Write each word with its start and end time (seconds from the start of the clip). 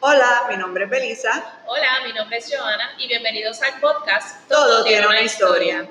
Hola, 0.00 0.46
mi 0.48 0.56
nombre 0.56 0.84
es 0.84 0.90
Belisa. 0.90 1.60
Hola, 1.66 1.88
mi 2.06 2.12
nombre 2.12 2.36
es 2.36 2.48
Joana 2.48 2.92
y 2.98 3.08
bienvenidos 3.08 3.60
al 3.62 3.80
podcast 3.80 4.48
Todo, 4.48 4.84
tiene 4.84 5.04
una 5.04 5.22
historia. 5.22 5.90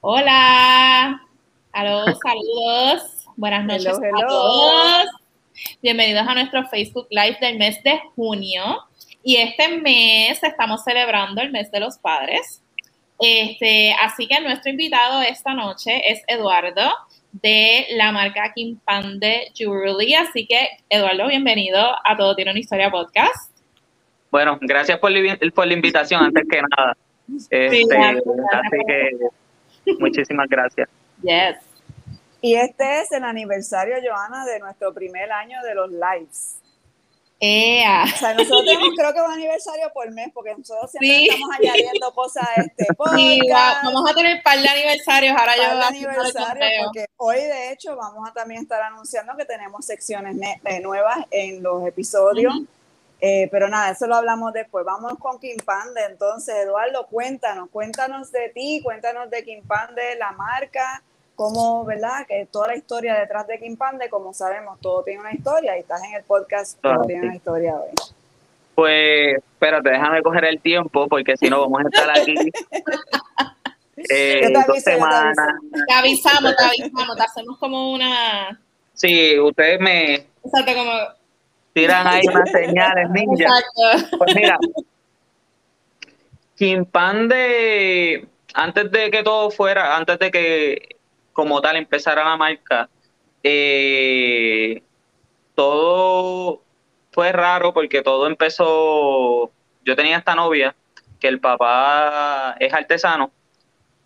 Hola, 0.00 1.20
Aló, 1.70 2.04
saludos, 2.06 3.26
buenas 3.36 3.66
noches 3.66 3.88
a 3.88 4.26
todos. 4.26 5.06
Bienvenidos 5.82 6.26
a 6.26 6.32
nuestro 6.32 6.66
Facebook 6.68 7.08
Live 7.10 7.36
del 7.42 7.58
mes 7.58 7.82
de 7.82 8.00
junio. 8.14 8.84
Y 9.22 9.36
este 9.36 9.68
mes 9.68 10.42
estamos 10.42 10.82
celebrando 10.82 11.42
el 11.42 11.50
mes 11.52 11.70
de 11.70 11.80
los 11.80 11.98
padres. 11.98 12.62
Este, 13.18 13.94
así 14.00 14.26
que 14.26 14.40
nuestro 14.40 14.70
invitado 14.70 15.20
esta 15.20 15.52
noche 15.52 16.10
es 16.10 16.22
Eduardo 16.26 16.90
de 17.42 17.86
la 17.90 18.12
marca 18.12 18.52
Kimpande 18.54 19.52
Jewelry. 19.54 20.14
Así 20.14 20.46
que, 20.46 20.68
Eduardo, 20.88 21.28
bienvenido 21.28 21.80
a 22.04 22.16
Todo 22.16 22.34
Tiene 22.34 22.52
una 22.52 22.60
Historia 22.60 22.90
podcast. 22.90 23.50
Bueno, 24.30 24.58
gracias 24.60 24.98
por, 24.98 25.12
por 25.54 25.66
la 25.66 25.72
invitación, 25.72 26.22
antes 26.22 26.44
que 26.50 26.60
nada. 26.76 26.96
Este, 27.50 27.66
así 27.82 28.78
que 28.86 29.94
muchísimas 29.98 30.48
gracias. 30.48 30.88
Yes. 31.22 31.56
Y 32.40 32.54
este 32.54 33.00
es 33.00 33.12
el 33.12 33.24
aniversario, 33.24 33.96
Joana, 34.02 34.44
de 34.44 34.60
nuestro 34.60 34.92
primer 34.94 35.30
año 35.32 35.60
de 35.62 35.74
los 35.74 35.90
lives. 35.90 36.60
O 37.38 38.18
sea, 38.18 38.34
nosotros 38.34 38.64
tenemos 38.66 38.90
creo 38.96 39.12
que 39.12 39.20
un 39.20 39.30
aniversario 39.30 39.90
por 39.92 40.10
mes, 40.10 40.30
porque 40.32 40.54
nosotros 40.56 40.90
siempre 40.90 41.26
estamos 41.26 41.50
añadiendo 41.58 42.12
cosas 42.14 42.48
a 42.48 42.60
este 42.62 42.86
podcast. 42.96 43.84
vamos 43.84 44.10
a 44.10 44.14
tener 44.14 44.36
un 44.36 44.42
par 44.42 44.58
de 44.58 44.68
aniversarios, 44.68 45.36
ahora 45.36 45.52
par 45.56 45.56
yo 45.56 45.82
aniversario, 45.82 46.66
porque 46.84 47.06
hoy 47.16 47.36
de 47.36 47.72
hecho 47.72 47.96
vamos 47.96 48.28
a 48.28 48.32
también 48.32 48.62
estar 48.62 48.80
anunciando 48.82 49.36
que 49.36 49.44
tenemos 49.44 49.84
secciones 49.84 50.36
eh, 50.64 50.80
nuevas 50.80 51.18
en 51.30 51.62
los 51.62 51.86
episodios. 51.86 52.54
Eh, 53.18 53.48
pero 53.50 53.68
nada, 53.68 53.90
eso 53.90 54.06
lo 54.06 54.16
hablamos 54.16 54.52
después. 54.52 54.84
Vamos 54.84 55.14
con 55.18 55.38
Kim 55.38 55.56
Pande. 55.64 56.04
Entonces, 56.04 56.54
Eduardo, 56.54 57.06
cuéntanos, 57.06 57.70
cuéntanos 57.70 58.30
de 58.30 58.50
ti, 58.50 58.80
cuéntanos 58.82 59.30
de 59.30 59.42
Kim 59.42 59.66
Pande, 59.66 60.16
la 60.16 60.32
marca, 60.32 61.02
cómo, 61.36 61.84
¿verdad? 61.84 62.26
Que 62.26 62.48
toda 62.50 62.68
la 62.68 62.76
historia 62.76 63.14
detrás 63.14 63.46
de 63.46 63.58
Kim 63.60 63.76
Pande, 63.76 64.08
como 64.08 64.34
sabemos, 64.34 64.80
todo 64.80 65.04
tiene 65.04 65.20
una 65.20 65.32
historia 65.32 65.76
y 65.76 65.80
estás 65.80 66.02
en 66.02 66.14
el 66.14 66.24
podcast, 66.24 66.80
todo 66.80 67.04
tiene 67.04 67.26
una 67.26 67.36
historia 67.36 67.76
hoy. 67.76 67.90
Pues, 68.74 69.36
espérate, 69.36 69.90
déjame 69.90 70.22
coger 70.22 70.44
el 70.46 70.60
tiempo 70.60 71.06
porque 71.06 71.36
si 71.36 71.48
no 71.48 71.60
vamos 71.60 71.80
a 71.84 71.88
estar 71.88 72.10
aquí. 72.10 72.34
eh, 74.10 74.52
dos 74.66 74.82
semanas. 74.82 75.36
Te 75.86 75.94
avisamos, 75.94 76.56
te 76.56 76.64
avisamos, 76.64 77.16
te 77.16 77.22
hacemos 77.22 77.58
como 77.58 77.92
una. 77.92 78.60
Sí, 78.94 79.38
ustedes 79.38 79.80
me. 79.80 80.14
Exacto, 80.14 80.74
como. 80.74 80.92
Tiran 81.72 82.06
ahí 82.06 82.22
unas 82.26 82.50
señales, 82.52 83.10
ninja. 83.10 83.44
Exacto. 83.44 84.16
Pues 84.18 84.34
mira, 84.34 84.58
Kim 86.56 86.86
Pande, 86.86 88.26
antes 88.54 88.90
de 88.90 89.10
que 89.10 89.22
todo 89.22 89.50
fuera, 89.50 89.96
antes 89.96 90.18
de 90.18 90.30
que 90.30 90.95
como 91.36 91.60
tal 91.60 91.76
empezar 91.76 92.18
a 92.18 92.24
la 92.24 92.36
marca, 92.38 92.88
eh, 93.42 94.82
todo 95.54 96.62
fue 97.12 97.30
raro 97.30 97.74
porque 97.74 98.00
todo 98.00 98.26
empezó, 98.26 99.52
yo 99.84 99.94
tenía 99.94 100.16
esta 100.16 100.34
novia, 100.34 100.74
que 101.20 101.28
el 101.28 101.38
papá 101.38 102.56
es 102.58 102.72
artesano, 102.72 103.30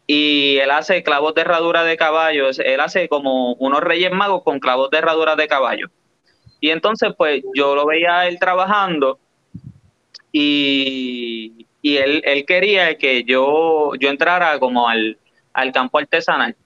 y 0.08 0.58
él 0.58 0.72
hace 0.72 1.04
clavos 1.04 1.32
de 1.36 1.42
herradura 1.42 1.84
de 1.84 1.96
caballos, 1.96 2.58
él 2.58 2.80
hace 2.80 3.08
como 3.08 3.54
unos 3.54 3.80
reyes 3.80 4.10
magos 4.10 4.42
con 4.42 4.58
clavos 4.58 4.90
de 4.90 4.98
herradura 4.98 5.36
de 5.36 5.46
caballo. 5.46 5.86
Y 6.58 6.70
entonces 6.70 7.12
pues 7.16 7.44
yo 7.54 7.76
lo 7.76 7.86
veía 7.86 8.26
él 8.26 8.40
trabajando 8.40 9.20
y, 10.32 11.64
él, 11.84 12.22
él, 12.24 12.44
quería 12.44 12.98
que 12.98 13.22
yo, 13.22 13.92
yo 14.00 14.10
entrara 14.10 14.58
como 14.58 14.88
al, 14.88 15.16
al 15.52 15.72
campo 15.72 15.98
artesanal 15.98 16.56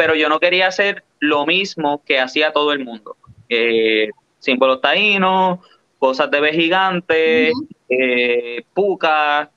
pero 0.00 0.14
yo 0.14 0.30
no 0.30 0.40
quería 0.40 0.66
hacer 0.66 1.04
lo 1.18 1.44
mismo 1.44 2.02
que 2.06 2.18
hacía 2.18 2.54
todo 2.54 2.72
el 2.72 2.82
mundo. 2.82 3.18
Eh, 3.50 4.08
símbolos 4.38 4.80
taínos, 4.80 5.58
cosas 5.98 6.30
de 6.30 6.52
gigante, 6.54 7.52
eh, 7.86 8.62
puca. 8.72 9.50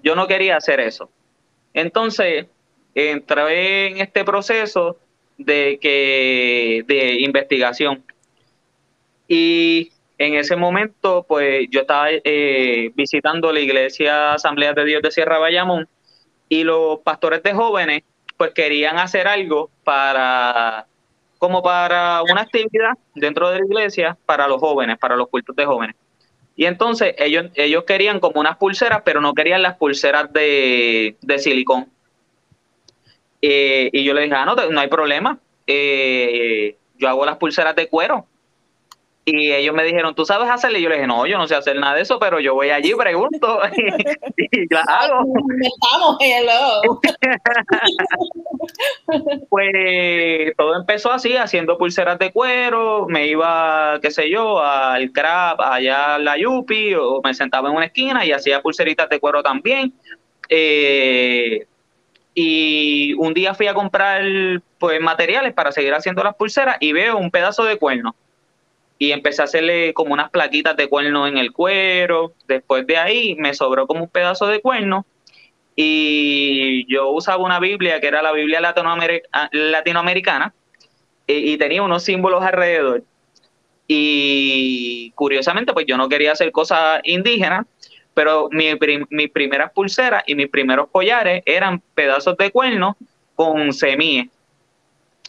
Yo 0.00 0.14
no 0.14 0.28
quería 0.28 0.56
hacer 0.56 0.78
eso. 0.78 1.10
Entonces, 1.74 2.46
entré 2.94 3.88
en 3.88 3.98
este 3.98 4.22
proceso 4.22 4.98
de, 5.36 5.80
que, 5.82 6.84
de 6.86 7.14
investigación. 7.14 8.04
Y 9.26 9.90
en 10.16 10.34
ese 10.34 10.54
momento, 10.54 11.26
pues 11.26 11.66
yo 11.72 11.80
estaba 11.80 12.06
eh, 12.12 12.92
visitando 12.94 13.52
la 13.52 13.58
iglesia 13.58 14.34
Asamblea 14.34 14.74
de 14.74 14.84
Dios 14.84 15.02
de 15.02 15.10
Sierra 15.10 15.40
Bayamón 15.40 15.88
y 16.48 16.62
los 16.62 17.00
pastores 17.00 17.42
de 17.42 17.52
jóvenes 17.52 18.04
pues 18.38 18.52
querían 18.52 18.98
hacer 18.98 19.28
algo 19.28 19.68
para, 19.84 20.86
como 21.36 21.62
para 21.62 22.22
una 22.22 22.42
actividad 22.42 22.92
dentro 23.14 23.50
de 23.50 23.58
la 23.58 23.66
iglesia 23.66 24.16
para 24.24 24.48
los 24.48 24.60
jóvenes, 24.60 24.96
para 24.96 25.16
los 25.16 25.28
cultos 25.28 25.54
de 25.54 25.66
jóvenes. 25.66 25.96
Y 26.56 26.64
entonces 26.66 27.14
ellos, 27.18 27.46
ellos 27.54 27.84
querían 27.84 28.20
como 28.20 28.40
unas 28.40 28.56
pulseras, 28.56 29.02
pero 29.04 29.20
no 29.20 29.34
querían 29.34 29.60
las 29.60 29.76
pulseras 29.76 30.32
de, 30.32 31.16
silicón. 31.38 31.88
Eh, 33.42 33.90
y 33.92 34.04
yo 34.04 34.14
le 34.14 34.22
dije, 34.22 34.34
ah, 34.34 34.44
no, 34.44 34.54
no 34.54 34.80
hay 34.80 34.88
problema. 34.88 35.38
Eh, 35.66 36.76
yo 36.96 37.08
hago 37.08 37.26
las 37.26 37.36
pulseras 37.36 37.76
de 37.76 37.88
cuero. 37.88 38.26
Y 39.30 39.52
ellos 39.52 39.74
me 39.74 39.84
dijeron, 39.84 40.14
¿tú 40.14 40.24
sabes 40.24 40.48
hacerlo? 40.48 40.78
Y 40.78 40.82
yo 40.82 40.88
les 40.88 40.96
dije, 40.96 41.06
no, 41.06 41.26
yo 41.26 41.36
no 41.36 41.46
sé 41.46 41.54
hacer 41.54 41.76
nada 41.76 41.96
de 41.96 42.00
eso, 42.00 42.18
pero 42.18 42.40
yo 42.40 42.54
voy 42.54 42.70
allí, 42.70 42.94
pregunto 42.94 43.60
y, 44.38 44.72
la 44.72 44.80
hago. 44.88 45.26
Pues 49.50 50.54
todo 50.56 50.76
empezó 50.76 51.12
así, 51.12 51.36
haciendo 51.36 51.76
pulseras 51.76 52.18
de 52.18 52.32
cuero, 52.32 53.06
me 53.06 53.26
iba, 53.26 53.98
qué 54.00 54.10
sé 54.10 54.30
yo, 54.30 54.62
al 54.62 55.12
crab, 55.12 55.60
allá 55.60 56.14
a 56.14 56.18
la 56.18 56.38
Yupi, 56.38 56.94
o 56.94 57.20
me 57.22 57.34
sentaba 57.34 57.68
en 57.68 57.76
una 57.76 57.86
esquina 57.86 58.24
y 58.24 58.32
hacía 58.32 58.62
pulseritas 58.62 59.10
de 59.10 59.20
cuero 59.20 59.42
también. 59.42 59.92
Eh, 60.48 61.66
y 62.34 63.12
un 63.14 63.34
día 63.34 63.52
fui 63.52 63.66
a 63.66 63.74
comprar 63.74 64.22
pues 64.78 65.00
materiales 65.02 65.52
para 65.52 65.72
seguir 65.72 65.92
haciendo 65.92 66.22
las 66.22 66.34
pulseras 66.34 66.78
y 66.80 66.92
veo 66.92 67.18
un 67.18 67.30
pedazo 67.30 67.64
de 67.64 67.76
cuerno 67.76 68.14
y 68.98 69.12
empecé 69.12 69.42
a 69.42 69.44
hacerle 69.44 69.94
como 69.94 70.12
unas 70.12 70.30
plaquitas 70.30 70.76
de 70.76 70.88
cuerno 70.88 71.26
en 71.26 71.38
el 71.38 71.52
cuero. 71.52 72.32
Después 72.48 72.86
de 72.86 72.96
ahí 72.96 73.34
me 73.36 73.54
sobró 73.54 73.86
como 73.86 74.04
un 74.04 74.08
pedazo 74.08 74.46
de 74.48 74.60
cuerno 74.60 75.06
y 75.76 76.84
yo 76.92 77.10
usaba 77.10 77.44
una 77.44 77.60
Biblia 77.60 78.00
que 78.00 78.08
era 78.08 78.20
la 78.20 78.32
Biblia 78.32 78.60
latinoamericana 79.52 80.52
y, 81.28 81.56
tenía 81.58 81.82
unos 81.82 82.02
símbolos 82.02 82.42
alrededor. 82.42 83.04
Y 83.86 85.12
curiosamente, 85.14 85.72
pues 85.72 85.86
yo 85.86 85.96
no 85.96 86.08
quería 86.08 86.32
hacer 86.32 86.50
cosas 86.50 87.00
indígenas, 87.04 87.66
pero 88.14 88.48
mi, 88.50 88.70
mis 89.10 89.30
primeras 89.30 89.70
pulseras 89.72 90.24
y 90.26 90.34
mis 90.34 90.48
primeros 90.48 90.88
collares 90.90 91.42
eran 91.46 91.80
pedazos 91.94 92.36
de 92.36 92.50
cuerno 92.50 92.96
con 93.36 93.72
semillas. 93.72 94.26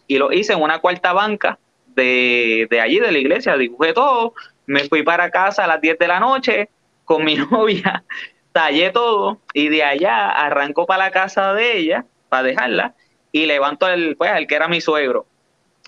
Y 0.07 0.17
lo 0.17 0.31
hice 0.31 0.53
en 0.53 0.61
una 0.61 0.79
cuarta 0.79 1.13
banca 1.13 1.59
de, 2.03 2.79
allí, 2.81 2.99
de 2.99 3.11
la 3.11 3.17
iglesia, 3.17 3.57
dibujé 3.57 3.93
todo, 3.93 4.33
me 4.65 4.83
fui 4.85 5.03
para 5.03 5.29
casa 5.29 5.63
a 5.63 5.67
las 5.67 5.81
10 5.81 5.99
de 5.99 6.07
la 6.07 6.19
noche 6.19 6.69
con 7.05 7.23
mi 7.23 7.35
novia, 7.51 8.03
tallé 8.51 8.91
todo 8.91 9.39
y 9.53 9.69
de 9.69 9.83
allá 9.83 10.29
arranco 10.29 10.85
para 10.85 11.05
la 11.05 11.11
casa 11.11 11.53
de 11.53 11.77
ella, 11.77 12.05
para 12.29 12.43
dejarla, 12.43 12.95
y 13.31 13.45
levanto 13.45 13.87
el, 13.87 14.15
pues, 14.15 14.31
el 14.35 14.47
que 14.47 14.55
era 14.55 14.67
mi 14.67 14.81
suegro. 14.81 15.25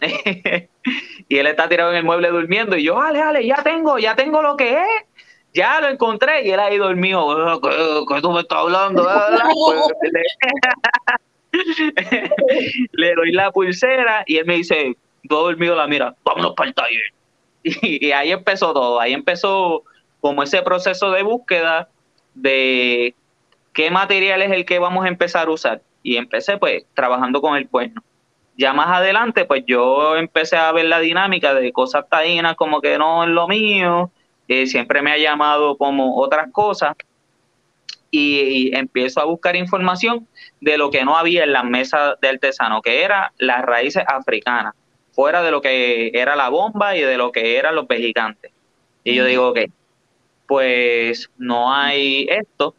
y 1.28 1.38
él 1.38 1.48
está 1.48 1.70
tirado 1.70 1.92
en 1.92 1.98
el 1.98 2.04
mueble 2.04 2.30
durmiendo 2.30 2.76
y 2.76 2.84
yo, 2.84 3.00
dale, 3.00 3.20
dale, 3.20 3.46
ya 3.46 3.62
tengo, 3.64 4.00
ya 4.00 4.16
tengo 4.16 4.42
lo 4.42 4.58
que 4.58 4.80
es. 4.80 5.06
Ya 5.54 5.82
lo 5.82 5.90
encontré 5.90 6.48
y 6.48 6.52
él 6.52 6.62
ahí 6.62 6.78
dormido. 6.78 7.30
Ah, 7.30 7.60
¿Qué, 7.62 8.22
tú 8.22 8.32
me 8.32 8.40
estás 8.40 8.60
hablando? 8.60 9.04
Pues, 9.04 9.92
le 12.94 13.14
doy 13.16 13.34
la 13.34 13.52
pulsera 13.52 14.24
y 14.26 14.38
él 14.38 14.46
me 14.46 14.56
dice, 14.56 14.96
todo 15.28 15.44
dormido 15.46 15.76
la 15.76 15.88
mira, 15.88 16.16
vámonos 16.24 16.54
para 16.56 16.70
el 16.70 16.76
taller. 16.76 17.02
Y, 17.64 18.12
ahí 18.12 18.32
empezó 18.32 18.74
todo, 18.74 19.00
ahí 19.00 19.14
empezó 19.14 19.84
como 20.20 20.42
ese 20.42 20.64
proceso 20.64 21.12
de 21.12 21.22
búsqueda 21.22 21.90
de 22.34 23.14
qué 23.74 23.92
material 23.92 24.42
es 24.42 24.52
el 24.52 24.66
que 24.66 24.80
vamos 24.80 25.06
a 25.06 25.10
empezar 25.10 25.48
a 25.48 25.52
usar. 25.52 25.82
Y 26.04 26.18
empecé 26.18 26.58
pues 26.58 26.86
trabajando 26.96 27.40
con 27.40 27.56
el 27.56 27.70
cuerno. 27.70 28.02
Ya 28.58 28.74
más 28.74 28.88
adelante 28.88 29.46
pues 29.46 29.64
yo 29.68 30.18
empecé 30.18 30.58
a 30.58 30.72
ver 30.72 30.86
la 30.86 31.00
dinámica 31.00 31.54
de 31.54 31.72
cosas 31.72 32.10
taínas 32.10 32.56
como 32.56 32.82
que 32.82 32.98
no 32.98 33.24
es 33.24 33.30
lo 33.30 33.48
mío, 33.48 34.12
eh, 34.48 34.66
siempre 34.66 35.02
me 35.02 35.12
ha 35.12 35.18
llamado 35.18 35.78
como 35.78 36.18
otras 36.18 36.52
cosas 36.52 36.96
y, 38.12 38.76
empiezo 38.76 39.22
a 39.22 39.26
buscar 39.26 39.56
información 39.56 40.28
de 40.60 40.78
lo 40.78 40.92
que 40.92 41.06
no 41.06 41.18
había 41.18 41.44
en 41.44 41.54
las 41.54 41.64
mesas 41.64 42.20
de 42.22 42.30
artesano, 42.30 42.82
que 42.82 43.04
era 43.04 43.32
las 43.38 43.62
raíces 43.62 44.04
africanas 44.06 44.74
fuera 45.12 45.42
de 45.42 45.52
lo 45.52 45.62
que 45.62 46.12
era 46.14 46.36
la 46.36 46.50
bomba 46.50 46.96
y 46.96 47.02
de 47.02 47.18
lo 47.18 47.32
que 47.32 47.58
eran 47.58 47.76
los 47.76 47.88
vejigantes. 47.88 48.52
Y 49.04 49.16
yo 49.16 49.26
digo, 49.26 49.50
ok, 49.50 49.60
pues 50.48 51.30
no 51.38 51.74
hay 51.74 52.28
esto. 52.30 52.76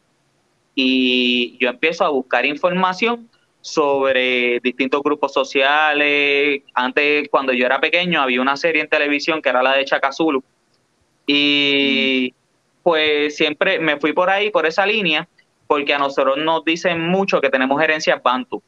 Y 0.75 1.57
yo 1.59 1.69
empiezo 1.69 2.05
a 2.05 2.09
buscar 2.09 2.45
información 2.45 3.29
sobre 3.61 4.59
distintos 4.59 5.01
grupos 5.01 5.33
sociales. 5.33 6.61
Antes, 6.73 7.29
cuando 7.29 7.53
yo 7.53 7.65
era 7.65 7.79
pequeño, 7.79 8.21
había 8.21 8.41
una 8.41 8.57
serie 8.57 8.81
en 8.81 8.89
televisión 8.89 9.41
que 9.41 9.49
era 9.49 9.63
la 9.63 9.75
de 9.75 9.85
Chacazulu. 9.85 10.43
Y 11.25 12.33
pues 12.83 13.35
siempre 13.35 13.79
me 13.79 13.97
fui 13.97 14.13
por 14.13 14.29
ahí, 14.29 14.51
por 14.51 14.65
esa 14.65 14.85
línea, 14.85 15.27
porque 15.67 15.93
a 15.93 15.97
nosotros 15.97 16.37
nos 16.37 16.65
dicen 16.65 16.99
mucho 17.07 17.39
que 17.39 17.49
tenemos 17.49 17.81
herencias 17.81 18.21
bantu. 18.21 18.61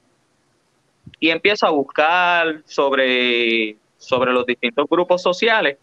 Y 1.26 1.32
empiezo 1.32 1.66
a 1.66 1.72
buscar 1.72 2.62
sobre, 2.66 3.78
sobre 3.98 4.32
los 4.32 4.46
distintos 4.46 4.86
grupos 4.88 5.24
sociales 5.24 5.80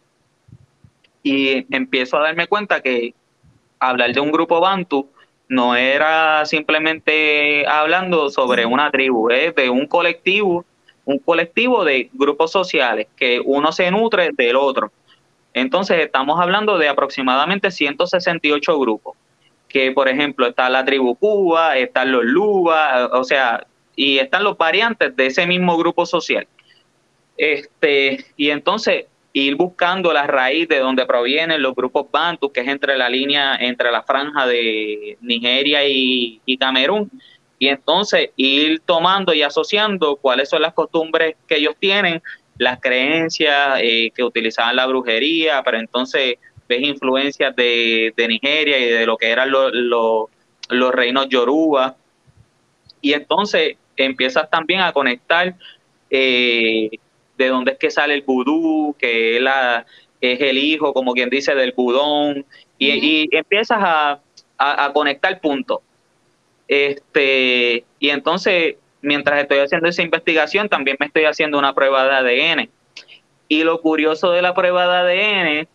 y 1.21 1.67
empiezo 1.75 2.17
a 2.17 2.21
darme 2.23 2.47
cuenta 2.47 2.81
que 2.81 3.12
hablar 3.81 4.12
de 4.12 4.21
un 4.21 4.31
grupo 4.31 4.61
bantu 4.61 5.09
no 5.49 5.75
era 5.75 6.47
simplemente 6.47 7.67
hablando 7.67 8.31
sobre 8.31 8.67
una 8.67 8.93
tribu, 8.93 9.31
es 9.31 9.53
de 9.56 9.69
un 9.69 9.89
colectivo, 9.89 10.65
un 11.06 11.19
colectivo 11.19 11.85
de 11.85 12.09
grupos 12.12 12.53
sociales, 12.53 13.09
que 13.17 13.41
uno 13.44 13.73
se 13.73 13.91
nutre 13.91 14.31
del 14.37 14.55
otro. 14.55 14.93
Entonces 15.55 15.99
estamos 16.05 16.39
hablando 16.39 16.79
de 16.79 16.89
aproximadamente 16.89 17.73
168 17.73 18.79
grupos, 18.79 19.17
que 19.67 19.91
por 19.91 20.06
ejemplo 20.06 20.47
está 20.47 20.71
la 20.71 20.85
tribu 20.85 21.17
Cuba, 21.17 21.79
están 21.79 22.12
los 22.12 22.23
Luba, 22.23 23.09
o 23.12 23.25
sea, 23.25 23.67
y 23.97 24.19
están 24.19 24.44
los 24.44 24.56
variantes 24.56 25.15
de 25.17 25.27
ese 25.27 25.47
mismo 25.47 25.77
grupo 25.77 26.06
social. 26.06 26.47
Este, 27.37 28.25
y 28.37 28.50
entonces 28.50 29.06
ir 29.33 29.56
buscando 29.56 30.12
la 30.12 30.27
raíz 30.27 30.69
de 30.69 30.79
donde 30.79 31.06
provienen 31.06 31.62
los 31.62 31.75
grupos 31.75 32.06
bantus, 32.11 32.53
que 32.53 32.61
es 32.61 32.69
entre 32.69 32.97
la 32.97 33.09
línea, 33.09 33.56
entre 33.56 33.91
la 33.91 34.03
franja 34.03 34.47
de 34.47 35.17
Nigeria 35.21 35.81
y, 35.87 36.41
Camerún, 36.59 37.11
y 37.59 37.69
entonces 37.69 38.31
ir 38.37 38.81
tomando 38.81 39.33
y 39.33 39.43
asociando 39.43 40.17
cuáles 40.17 40.49
son 40.50 40.62
las 40.62 40.75
costumbres 40.75 41.37
que 41.47 41.56
ellos 41.56 41.75
tienen, 41.79 42.23
las 42.59 42.81
creencias 42.81 43.81
eh, 43.81 44.11
que 44.15 44.23
utilizaban 44.23 44.77
la 44.77 44.87
brujería, 44.87 45.62
pero 45.65 45.79
entonces 45.79 46.37
ves 46.69 46.83
influencias 46.83 47.56
de, 47.56 48.12
Nigeria 48.17 48.79
y 48.79 48.87
de 48.87 49.06
lo 49.06 49.17
que 49.17 49.31
eran 49.31 49.50
los, 49.50 50.29
reinos 50.93 51.29
yoruba, 51.29 51.97
y 53.00 53.15
entonces 53.15 53.77
empiezas 53.97 54.49
también 54.50 54.81
a 54.81 54.93
conectar 54.93 55.55
eh, 56.11 56.91
de 57.39 57.49
dónde 57.49 57.73
es 57.73 57.79
que 57.79 57.91
sale 57.91 58.15
el 58.15 58.23
vudú, 58.23 58.94
que 58.99 59.37
es, 59.37 59.43
la, 59.43 59.87
es 60.21 60.41
el 60.41 60.59
hijo, 60.59 60.93
como 60.93 61.12
quien 61.12 61.31
dice, 61.31 61.55
del 61.55 61.73
budón, 61.73 62.44
y, 62.79 63.29
empiezas 63.35 63.79
a, 63.81 64.21
conectar 64.93 65.41
puntos. 65.41 65.81
Este, 66.69 67.85
y 67.99 68.11
entonces, 68.11 68.77
mientras 69.00 69.41
estoy 69.41 69.59
haciendo 69.59 69.89
esa 69.89 70.03
investigación, 70.03 70.69
también 70.69 70.97
me 71.00 71.06
estoy 71.06 71.25
haciendo 71.25 71.59
una 71.59 71.75
prueba 71.75 72.05
de 72.05 72.15
ADN. 72.15 72.71
Y 73.49 73.65
lo 73.65 73.81
curioso 73.81 74.31
de 74.31 74.43
la 74.43 74.55
prueba 74.55 75.05
de 75.05 75.21
ADN 75.23 75.69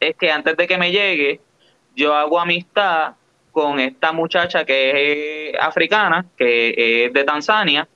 es 0.00 0.16
que 0.16 0.30
antes 0.30 0.56
de 0.56 0.66
que 0.66 0.78
me 0.78 0.92
llegue, 0.92 1.40
yo 1.96 2.14
hago 2.14 2.38
amistad 2.38 3.14
con 3.58 3.80
esta 3.80 4.12
muchacha 4.12 4.64
que 4.64 5.48
es 5.50 5.56
africana, 5.60 6.24
que 6.36 7.06
es 7.06 7.12
de 7.12 7.24
Tanzania, 7.24 7.88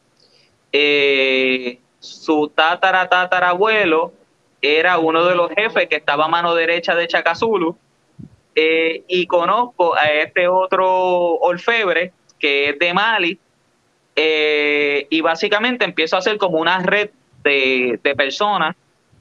eh, 0.72 1.78
su 2.00 2.50
tatara 2.52 3.08
tatarabuelo 3.08 4.12
era 4.60 4.98
uno 4.98 5.24
de 5.24 5.36
los 5.36 5.52
jefes 5.52 5.86
que 5.88 5.94
estaba 5.94 6.24
a 6.24 6.28
mano 6.28 6.52
derecha 6.56 6.96
de 6.96 7.06
Chacazulu. 7.06 7.76
Eh, 8.56 9.04
y 9.06 9.26
conozco 9.26 9.94
a 9.94 10.10
este 10.10 10.48
otro 10.48 11.36
orfebre 11.36 12.12
que 12.40 12.70
es 12.70 12.78
de 12.80 12.92
Mali. 12.92 13.38
Eh, 14.16 15.06
y 15.10 15.20
básicamente 15.20 15.84
empiezo 15.84 16.16
a 16.16 16.18
hacer 16.18 16.38
como 16.38 16.58
una 16.58 16.80
red 16.80 17.10
de, 17.44 18.00
personas 18.16 18.74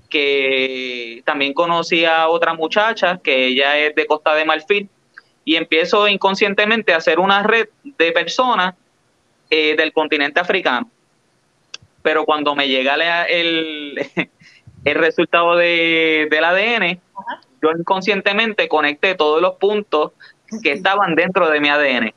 que 0.10 1.22
también 1.24 1.54
conocí 1.54 2.04
a 2.04 2.28
otra 2.30 2.56
muchacha 2.56 3.20
que 3.24 3.46
ella 3.46 3.78
es 3.78 3.94
de 3.94 4.08
Costa 4.08 4.34
de 4.34 4.44
Marfil 4.44 4.90
y 5.44 5.56
empiezo 5.56 6.08
inconscientemente 6.08 6.94
a 6.94 6.98
hacer 6.98 7.20
una 7.20 7.44
red 7.44 7.68
de 7.84 8.12
personas 8.12 8.76
eh, 9.50 9.76
del 9.76 9.92
continente 9.92 10.40
africano 10.40 10.90
pero 12.02 12.26
cuando 12.26 12.56
me 12.56 12.68
llega 12.68 12.96
el, 13.26 13.96
el 14.86 14.96
resultado 14.96 15.56
de, 15.56 16.28
del 16.30 16.44
ADN, 16.44 17.00
yo 17.62 17.72
inconscientemente 17.78 18.68
conecté 18.68 19.16
todos 19.16 19.42
los 19.42 19.56
puntos 19.56 20.12
que 20.64 20.72
estaban 20.72 21.16
dentro 21.16 21.50
de 21.50 21.60
mi 21.60 21.70
ADN. 21.70 22.14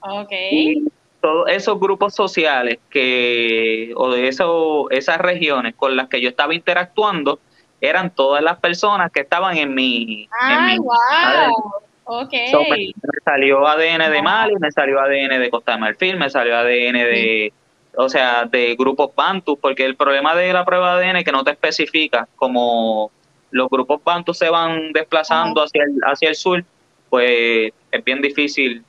Ok. 0.00 0.32
Y 0.50 0.84
todos 1.20 1.48
esos 1.50 1.80
grupos 1.80 2.14
sociales 2.14 2.78
que, 2.90 3.92
o 3.96 4.12
de 4.12 4.28
eso, 4.28 4.90
esas 4.90 5.18
regiones 5.18 5.74
con 5.74 5.96
las 5.96 6.08
que 6.08 6.20
yo 6.20 6.28
estaba 6.28 6.54
interactuando, 6.54 7.38
eran 7.80 8.14
todas 8.14 8.42
las 8.42 8.58
personas 8.58 9.10
que 9.12 9.20
estaban 9.20 9.56
en 9.56 9.74
mi. 9.74 10.28
¡Ay, 10.40 10.78
wow! 10.78 11.82
Ok. 12.04 12.32
me, 12.32 12.92
salió 13.24 13.66
ADN 13.66 14.10
de 14.10 14.22
Mali, 14.22 14.54
me 14.60 14.70
salió 14.70 15.00
ADN 15.00 15.40
de 15.40 15.50
Costa 15.50 15.72
de 15.72 15.78
Marfil, 15.78 16.16
me 16.16 16.28
salió 16.28 16.56
ADN 16.56 16.92
de, 16.92 17.52
o 17.96 18.08
sea, 18.08 18.44
de 18.44 18.76
grupos 18.76 19.14
Bantu, 19.14 19.56
porque 19.56 19.84
el 19.84 19.96
problema 19.96 20.34
de 20.34 20.52
la 20.52 20.64
prueba 20.64 20.98
de 20.98 21.06
ADN 21.06 21.16
es 21.16 21.24
que 21.24 21.32
no 21.32 21.44
te 21.44 21.52
especifica 21.52 22.28
como 22.36 23.10
los 23.50 23.68
grupos 23.68 24.02
Bantu 24.04 24.34
se 24.34 24.50
van 24.50 24.92
desplazando 24.92 25.62
hacia 25.62 25.84
el, 25.84 26.00
hacia 26.04 26.28
el 26.28 26.34
sur, 26.34 26.64
pues 27.08 27.72
es 27.90 28.04
bien 28.04 28.20
difícil 28.20 28.84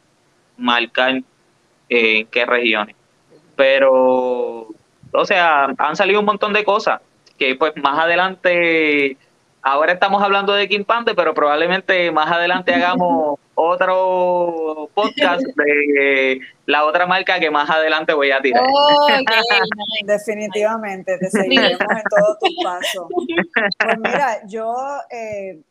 marcar 0.58 1.22
eh, 1.90 2.20
en 2.20 2.28
qué 2.28 2.46
regiones. 2.46 2.96
Pero, 3.56 4.68
o 5.12 5.26
sea, 5.26 5.68
han 5.78 5.96
salido 5.96 6.20
un 6.20 6.26
montón 6.26 6.52
de 6.52 6.64
cosas 6.64 7.00
que 7.38 7.56
pues 7.56 7.74
más 7.78 8.00
adelante 8.00 9.18
ahora 9.66 9.94
estamos 9.94 10.22
hablando 10.22 10.54
de 10.54 10.70
Quimpante, 10.70 11.16
pero 11.16 11.34
probablemente 11.34 12.12
más 12.12 12.32
adelante 12.32 12.74
hagamos 12.76 13.40
otro 13.56 14.90
podcast 14.94 15.42
de 15.42 16.40
la 16.66 16.86
otra 16.86 17.08
marca 17.08 17.40
que 17.40 17.50
más 17.50 17.70
adelante 17.70 18.14
voy 18.14 18.32
a 18.32 18.42
tirar. 18.42 18.64
Definitivamente, 20.06 21.18
te 21.18 21.30
seguiremos 21.30 21.80
en 21.80 22.04
todo 22.10 22.38
tu 22.40 22.64
paso. 22.64 23.08
Pues 23.10 23.98
mira, 23.98 24.46
yo 24.48 24.76
eh, 25.10 25.62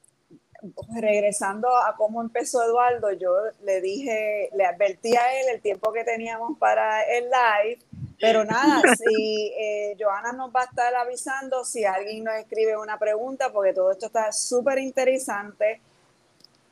regresando 1.01 1.69
a 1.69 1.95
cómo 1.97 2.21
empezó 2.21 2.65
Eduardo, 2.65 3.13
yo 3.13 3.31
le 3.65 3.81
dije, 3.81 4.49
le 4.57 4.65
advertí 4.65 5.15
a 5.15 5.41
él 5.41 5.47
el 5.55 5.61
tiempo 5.61 5.93
que 5.93 6.05
teníamos 6.05 6.59
para 6.59 7.03
el 7.03 7.25
live 7.25 7.79
pero 8.21 8.45
nada, 8.45 8.81
si 8.97 9.53
eh, 9.59 9.97
Joana 9.99 10.33
nos 10.33 10.51
va 10.55 10.63
a 10.63 10.65
estar 10.65 10.95
avisando 10.95 11.65
si 11.65 11.85
alguien 11.85 12.25
nos 12.25 12.35
escribe 12.35 12.77
una 12.77 12.99
pregunta, 12.99 13.53
porque 13.53 13.73
todo 13.73 13.93
esto 13.93 14.07
está 14.07 14.33
súper 14.33 14.79
interesante. 14.79 15.81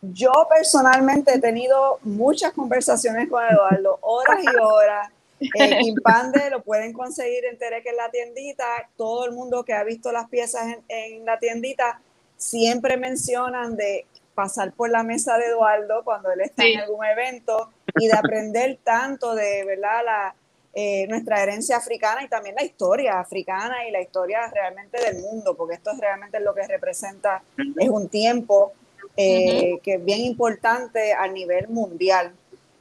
Yo 0.00 0.32
personalmente 0.48 1.34
he 1.34 1.40
tenido 1.40 1.98
muchas 2.02 2.52
conversaciones 2.52 3.28
con 3.28 3.44
Eduardo, 3.44 3.98
horas 4.00 4.40
y 4.42 4.56
horas. 4.56 5.10
Eh, 5.40 5.78
Impande 5.82 6.50
lo 6.50 6.62
pueden 6.62 6.92
conseguir 6.92 7.44
en 7.44 7.56
Terek 7.56 7.86
en 7.86 7.96
la 7.96 8.10
tiendita. 8.10 8.64
Todo 8.96 9.26
el 9.26 9.32
mundo 9.32 9.64
que 9.64 9.74
ha 9.74 9.84
visto 9.84 10.10
las 10.10 10.28
piezas 10.28 10.66
en, 10.66 10.82
en 10.88 11.24
la 11.24 11.38
tiendita 11.38 12.00
siempre 12.36 12.96
mencionan 12.96 13.76
de 13.76 14.06
pasar 14.34 14.72
por 14.72 14.90
la 14.90 15.02
mesa 15.02 15.36
de 15.38 15.46
Eduardo 15.46 16.02
cuando 16.04 16.32
él 16.32 16.40
está 16.40 16.64
en 16.64 16.80
algún 16.80 17.04
evento 17.04 17.70
y 17.98 18.08
de 18.08 18.14
aprender 18.14 18.78
tanto 18.82 19.34
de 19.34 19.64
verdad 19.64 20.00
la, 20.04 20.34
eh, 20.74 21.06
nuestra 21.06 21.42
herencia 21.42 21.76
africana 21.76 22.24
y 22.24 22.28
también 22.28 22.54
la 22.54 22.64
historia 22.64 23.20
africana 23.20 23.86
y 23.86 23.90
la 23.90 24.00
historia 24.00 24.50
realmente 24.50 24.98
del 25.04 25.20
mundo, 25.20 25.54
porque 25.54 25.74
esto 25.74 25.90
es 25.90 25.98
realmente 25.98 26.40
lo 26.40 26.54
que 26.54 26.66
representa, 26.66 27.42
es 27.78 27.88
un 27.90 28.08
tiempo 28.08 28.72
eh, 29.16 29.78
que 29.82 29.94
es 29.94 30.04
bien 30.04 30.20
importante 30.20 31.12
a 31.12 31.28
nivel 31.28 31.68
mundial. 31.68 32.32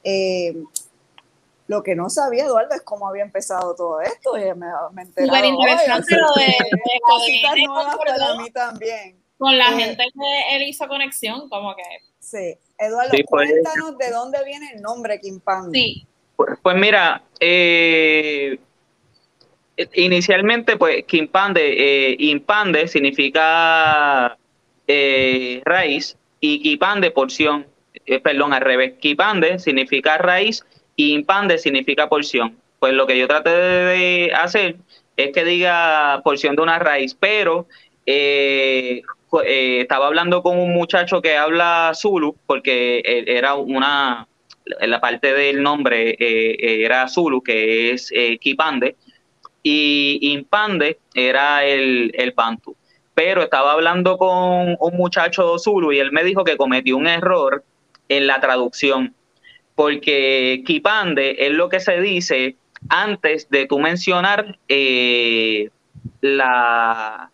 Eh, 0.04 0.56
lo 1.68 1.84
que 1.84 1.96
no 1.96 2.10
sabía, 2.10 2.46
Eduardo, 2.46 2.76
es 2.76 2.82
cómo 2.82 3.08
había 3.08 3.24
empezado 3.24 3.76
todo 3.76 4.02
esto. 4.02 4.38
Y 4.38 4.44
me, 4.56 4.68
me 4.94 5.06
Súper 5.06 5.46
interesante 5.46 6.16
lo 6.16 6.34
de, 6.34 6.56
cositas 7.02 7.56
nuevas 7.66 7.98
para 7.98 8.36
mí 8.36 8.52
también. 8.52 9.22
Con 9.38 9.58
la 9.58 9.66
gente 9.66 10.04
que 10.14 10.56
él 10.56 10.64
hizo 10.64 10.88
conexión, 10.88 11.50
como 11.50 11.76
que. 11.76 11.84
Sí, 12.20 12.58
Eduardo, 12.78 13.12
pues. 13.12 13.26
cuéntanos 13.28 13.98
de 13.98 14.12
dónde 14.12 14.44
viene 14.46 14.72
el 14.76 14.82
nombre 14.82 15.20
Kimpang. 15.20 15.72
Sí, 15.72 16.08
pues 16.62 16.78
mira, 16.78 17.24
eh, 17.40 18.58
inicialmente, 19.94 20.78
pues, 20.78 21.04
Kimpande, 21.06 22.12
eh, 22.12 22.16
Impande 22.20 22.88
significa 22.88 24.38
eh, 24.88 25.62
raíz 25.66 26.18
y 26.40 26.62
Kipande 26.62 27.12
porción, 27.12 27.66
eh, 28.06 28.20
perdón, 28.20 28.54
al 28.54 28.62
revés. 28.62 28.94
Kipande 29.00 29.60
significa 29.60 30.18
raíz 30.18 30.66
y 30.96 31.14
Impande 31.14 31.58
significa 31.58 32.10
porción. 32.10 32.58
Pues 32.80 32.94
lo 32.94 33.06
que 33.06 33.18
yo 33.18 33.28
traté 33.28 33.52
de 33.52 34.32
hacer 34.34 34.76
es 35.16 35.32
que 35.32 35.46
diga 35.46 36.22
porción 36.24 36.56
de 36.56 36.64
una 36.64 36.80
raíz, 36.80 37.14
pero 37.14 37.68
eh, 38.06 39.04
eh, 39.46 39.82
estaba 39.82 40.08
hablando 40.08 40.42
con 40.42 40.58
un 40.58 40.74
muchacho 40.74 41.22
que 41.22 41.38
habla 41.38 41.92
Zulu, 41.94 42.36
porque 42.48 43.02
era 43.06 43.54
una, 43.54 44.28
la 44.82 45.00
parte 45.00 45.34
del 45.34 45.62
nombre 45.62 46.16
eh, 46.20 46.84
era 46.84 47.08
Zulu, 47.08 47.42
que 47.42 47.92
es 47.92 48.12
Kipande, 48.40 48.96
y 49.64 50.20
Impande 50.34 51.00
era 51.14 51.64
el, 51.66 52.12
el 52.16 52.32
Bantu. 52.32 52.76
Pero 53.14 53.44
estaba 53.44 53.74
hablando 53.74 54.18
con 54.18 54.78
un 54.80 54.98
muchacho 54.98 55.60
Zulu 55.60 55.92
y 55.92 56.00
él 56.00 56.12
me 56.12 56.24
dijo 56.24 56.44
que 56.44 56.58
cometió 56.58 56.98
un 56.98 57.08
error 57.08 57.64
en 58.10 58.28
la 58.28 58.40
traducción, 58.40 59.14
porque 59.76 60.64
Kipande 60.66 61.36
es 61.40 61.52
lo 61.52 61.70
que 61.70 61.80
se 61.80 62.02
dice 62.02 62.56
antes 62.90 63.50
de 63.50 63.68
tú 63.68 63.80
mencionar 63.80 64.58
la 66.22 67.32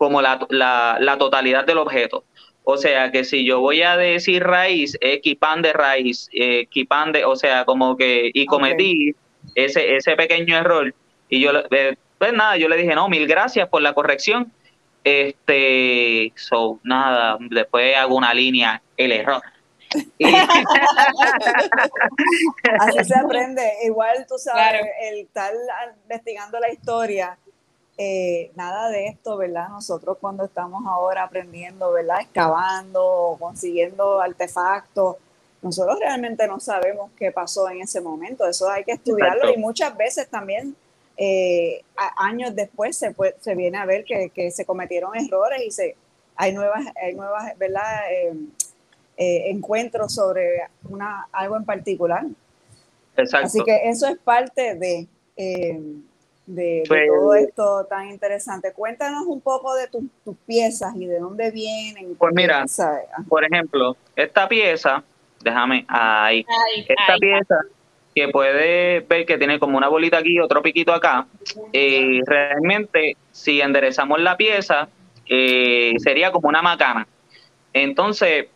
como 0.00 0.22
la, 0.22 0.46
la, 0.48 1.18
totalidad 1.18 1.66
del 1.66 1.76
objeto. 1.76 2.24
O 2.64 2.76
sea 2.76 3.10
que 3.10 3.24
si 3.24 3.44
yo 3.44 3.60
voy 3.60 3.82
a 3.82 3.96
decir 3.96 4.44
raíz, 4.44 4.96
equipan 5.00 5.62
de 5.62 5.72
raíz, 5.72 6.28
equipan 6.32 7.12
de, 7.12 7.24
o 7.24 7.34
sea, 7.36 7.64
como 7.64 7.96
que, 7.96 8.30
y 8.32 8.46
cometí 8.46 9.14
ese, 9.54 9.96
ese 9.96 10.14
pequeño 10.16 10.56
error. 10.56 10.94
Y 11.28 11.40
yo, 11.40 11.52
eh, 11.70 11.96
pues 12.18 12.32
nada, 12.32 12.56
yo 12.56 12.68
le 12.68 12.76
dije, 12.76 12.94
no, 12.94 13.08
mil 13.08 13.26
gracias 13.26 13.68
por 13.68 13.82
la 13.82 13.94
corrección. 13.94 14.52
Este, 15.02 16.32
so, 16.36 16.78
nada, 16.82 17.38
después 17.40 17.96
hago 17.96 18.16
una 18.16 18.34
línea, 18.34 18.82
el 18.96 19.12
error. 19.12 19.42
Así 22.78 23.04
se 23.04 23.18
aprende. 23.18 23.62
Igual 23.84 24.26
tú 24.28 24.36
sabes, 24.38 24.82
el 25.02 25.20
estar 25.20 25.52
investigando 26.02 26.60
la 26.60 26.70
historia 26.70 27.38
eh, 28.02 28.50
nada 28.54 28.88
de 28.88 29.08
esto, 29.08 29.36
¿verdad? 29.36 29.68
Nosotros 29.68 30.16
cuando 30.18 30.42
estamos 30.46 30.84
ahora 30.86 31.24
aprendiendo, 31.24 31.92
¿verdad? 31.92 32.22
Excavando, 32.22 33.36
consiguiendo 33.38 34.22
artefactos, 34.22 35.16
nosotros 35.60 35.98
realmente 36.00 36.46
no 36.46 36.58
sabemos 36.60 37.10
qué 37.14 37.30
pasó 37.30 37.68
en 37.68 37.82
ese 37.82 38.00
momento, 38.00 38.48
eso 38.48 38.70
hay 38.70 38.84
que 38.84 38.92
estudiarlo 38.92 39.52
y 39.52 39.58
muchas 39.58 39.94
veces 39.98 40.30
también 40.30 40.74
eh, 41.18 41.84
años 42.16 42.56
después 42.56 42.96
se, 42.96 43.14
se 43.38 43.54
viene 43.54 43.76
a 43.76 43.84
ver 43.84 44.06
que, 44.06 44.50
se 44.50 44.64
cometieron 44.64 45.14
errores 45.14 45.60
y 45.62 45.70
se, 45.70 45.94
hay 46.36 46.54
nuevas, 46.54 46.86
hay 46.96 47.14
nuevas 47.14 47.52
¿verdad? 47.58 47.84
Eh, 49.18 49.50
encuentros 49.50 50.14
sobre 50.14 50.62
una, 50.88 51.28
algo 51.32 51.58
en 51.58 51.66
particular. 51.66 52.24
Exacto. 53.18 53.46
Así 53.46 53.62
que 53.62 53.90
eso 53.90 54.06
es 54.06 54.16
parte 54.16 54.74
de 54.74 55.06
de, 56.54 56.84
pues, 56.88 57.08
todo 57.08 57.34
esto 57.34 57.86
tan 57.88 58.08
interesante. 58.08 58.72
Cuéntanos 58.72 59.24
un 59.26 59.40
poco 59.40 59.74
de 59.74 59.88
tus 59.88 60.36
piezas 60.46 60.94
y 60.96 61.06
de 61.06 61.18
dónde 61.18 61.50
vienen. 61.50 62.16
Pues 62.16 62.34
mira, 62.34 62.64
por 63.28 63.44
ejemplo, 63.44 63.96
esta 64.16 64.48
pieza, 64.48 65.02
déjame 65.42 65.84
ahí, 65.88 66.44
esta 66.88 67.16
pieza 67.18 67.60
que 68.14 68.28
puede 68.28 69.00
ver 69.00 69.24
que 69.24 69.38
tiene 69.38 69.58
como 69.60 69.78
una 69.78 69.88
bolita 69.88 70.18
aquí, 70.18 70.40
otro 70.40 70.62
piquito 70.62 70.92
acá, 70.92 71.26
eh, 71.72 72.20
realmente 72.26 73.16
si 73.30 73.60
enderezamos 73.60 74.20
la 74.20 74.36
pieza, 74.36 74.88
eh, 75.26 75.94
sería 75.98 76.32
como 76.32 76.48
una 76.48 76.62
macana. 76.62 77.06
Entonces, 77.72 78.46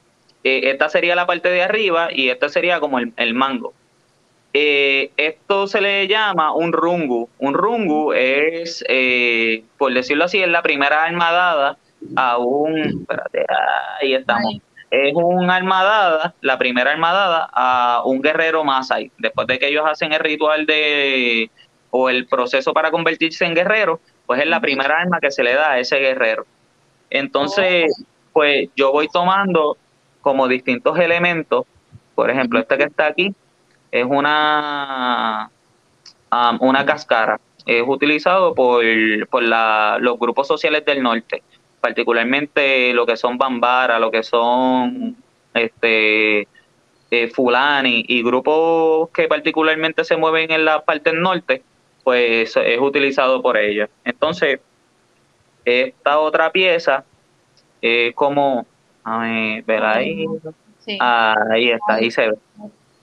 eh, 0.42 0.70
esta 0.70 0.88
sería 0.88 1.14
la 1.14 1.26
parte 1.26 1.48
de 1.48 1.62
arriba 1.62 2.08
y 2.12 2.30
esta 2.30 2.48
sería 2.48 2.80
como 2.80 2.98
el 2.98 3.34
mango. 3.34 3.72
Eh, 4.56 5.10
esto 5.16 5.66
se 5.66 5.80
le 5.80 6.06
llama 6.06 6.54
un 6.54 6.72
rungu. 6.72 7.28
Un 7.38 7.54
rungu 7.54 8.12
es, 8.12 8.84
eh, 8.88 9.64
por 9.76 9.92
decirlo 9.92 10.24
así, 10.24 10.40
es 10.40 10.48
la 10.48 10.62
primera 10.62 11.02
armadada 11.02 11.76
a 12.14 12.38
un... 12.38 12.78
Espérate, 12.78 13.44
ahí 14.00 14.14
estamos. 14.14 14.54
Es 14.90 15.12
una 15.16 15.56
armadada, 15.56 16.34
la 16.40 16.56
primera 16.56 16.92
armadada 16.92 17.50
a 17.52 18.02
un 18.04 18.22
guerrero 18.22 18.62
Masai. 18.62 19.10
Después 19.18 19.48
de 19.48 19.58
que 19.58 19.66
ellos 19.66 19.84
hacen 19.90 20.12
el 20.12 20.20
ritual 20.20 20.66
de 20.66 21.50
o 21.90 22.08
el 22.08 22.26
proceso 22.26 22.72
para 22.72 22.92
convertirse 22.92 23.44
en 23.44 23.54
guerrero, 23.54 23.98
pues 24.26 24.40
es 24.40 24.46
la 24.46 24.60
primera 24.60 25.00
arma 25.00 25.18
que 25.20 25.32
se 25.32 25.42
le 25.42 25.54
da 25.54 25.72
a 25.72 25.78
ese 25.80 25.96
guerrero. 25.98 26.46
Entonces, 27.10 28.04
pues 28.32 28.68
yo 28.76 28.92
voy 28.92 29.08
tomando 29.08 29.76
como 30.20 30.46
distintos 30.46 30.96
elementos, 30.98 31.66
por 32.14 32.30
ejemplo, 32.30 32.60
este 32.60 32.78
que 32.78 32.84
está 32.84 33.06
aquí, 33.06 33.34
es 33.94 34.04
una, 34.04 35.48
una 36.58 36.84
cascara. 36.84 37.40
Es 37.64 37.84
utilizado 37.86 38.52
por, 38.52 38.82
los 38.82 40.18
grupos 40.18 40.48
sociales 40.48 40.84
del 40.84 41.00
norte, 41.00 41.44
particularmente 41.80 42.92
lo 42.92 43.06
que 43.06 43.16
son 43.16 43.38
Bambara, 43.38 44.00
lo 44.00 44.10
que 44.10 44.24
son 44.24 45.16
este 45.54 46.48
eh, 47.10 47.28
Fulani 47.32 48.04
y 48.08 48.24
grupos 48.24 49.10
que 49.10 49.28
particularmente 49.28 50.02
se 50.02 50.16
mueven 50.16 50.50
en 50.50 50.64
la 50.64 50.84
parte 50.84 51.10
del 51.10 51.22
norte, 51.22 51.62
pues 52.02 52.56
es 52.56 52.80
utilizado 52.80 53.40
por 53.40 53.56
ellos. 53.56 53.88
Entonces, 54.04 54.58
esta 55.64 56.18
otra 56.18 56.50
pieza 56.50 57.04
es 57.80 58.12
como, 58.16 58.66
a 59.04 59.18
ver, 59.64 59.84
ahí, 59.84 60.26
ahí 60.98 61.70
está, 61.70 61.94
ahí 61.94 62.10
se 62.10 62.30
ve 62.30 62.36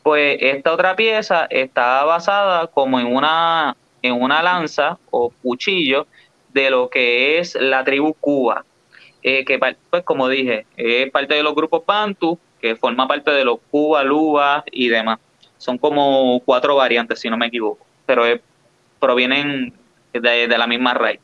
pues 0.03 0.37
esta 0.41 0.73
otra 0.73 0.95
pieza 0.95 1.47
está 1.49 2.03
basada 2.03 2.67
como 2.67 2.99
en 2.99 3.07
una, 3.07 3.75
en 4.01 4.13
una 4.13 4.41
lanza 4.41 4.97
o 5.11 5.31
cuchillo 5.41 6.07
de 6.49 6.69
lo 6.69 6.89
que 6.89 7.39
es 7.39 7.55
la 7.55 7.83
tribu 7.83 8.13
Cuba, 8.13 8.65
eh, 9.23 9.45
que 9.45 9.59
pues 9.59 10.03
como 10.03 10.27
dije, 10.27 10.65
es 10.75 11.09
parte 11.11 11.35
de 11.35 11.43
los 11.43 11.55
grupos 11.55 11.85
Bantu, 11.85 12.37
que 12.59 12.75
forma 12.75 13.07
parte 13.07 13.31
de 13.31 13.45
los 13.45 13.59
Cuba, 13.69 14.03
Luba 14.03 14.63
y 14.71 14.89
demás. 14.89 15.19
Son 15.57 15.77
como 15.77 16.41
cuatro 16.43 16.75
variantes, 16.75 17.19
si 17.19 17.29
no 17.29 17.37
me 17.37 17.47
equivoco, 17.47 17.85
pero 18.05 18.23
provienen 18.99 19.73
de, 20.11 20.47
de 20.47 20.57
la 20.57 20.67
misma 20.67 20.93
raíz. 20.93 21.19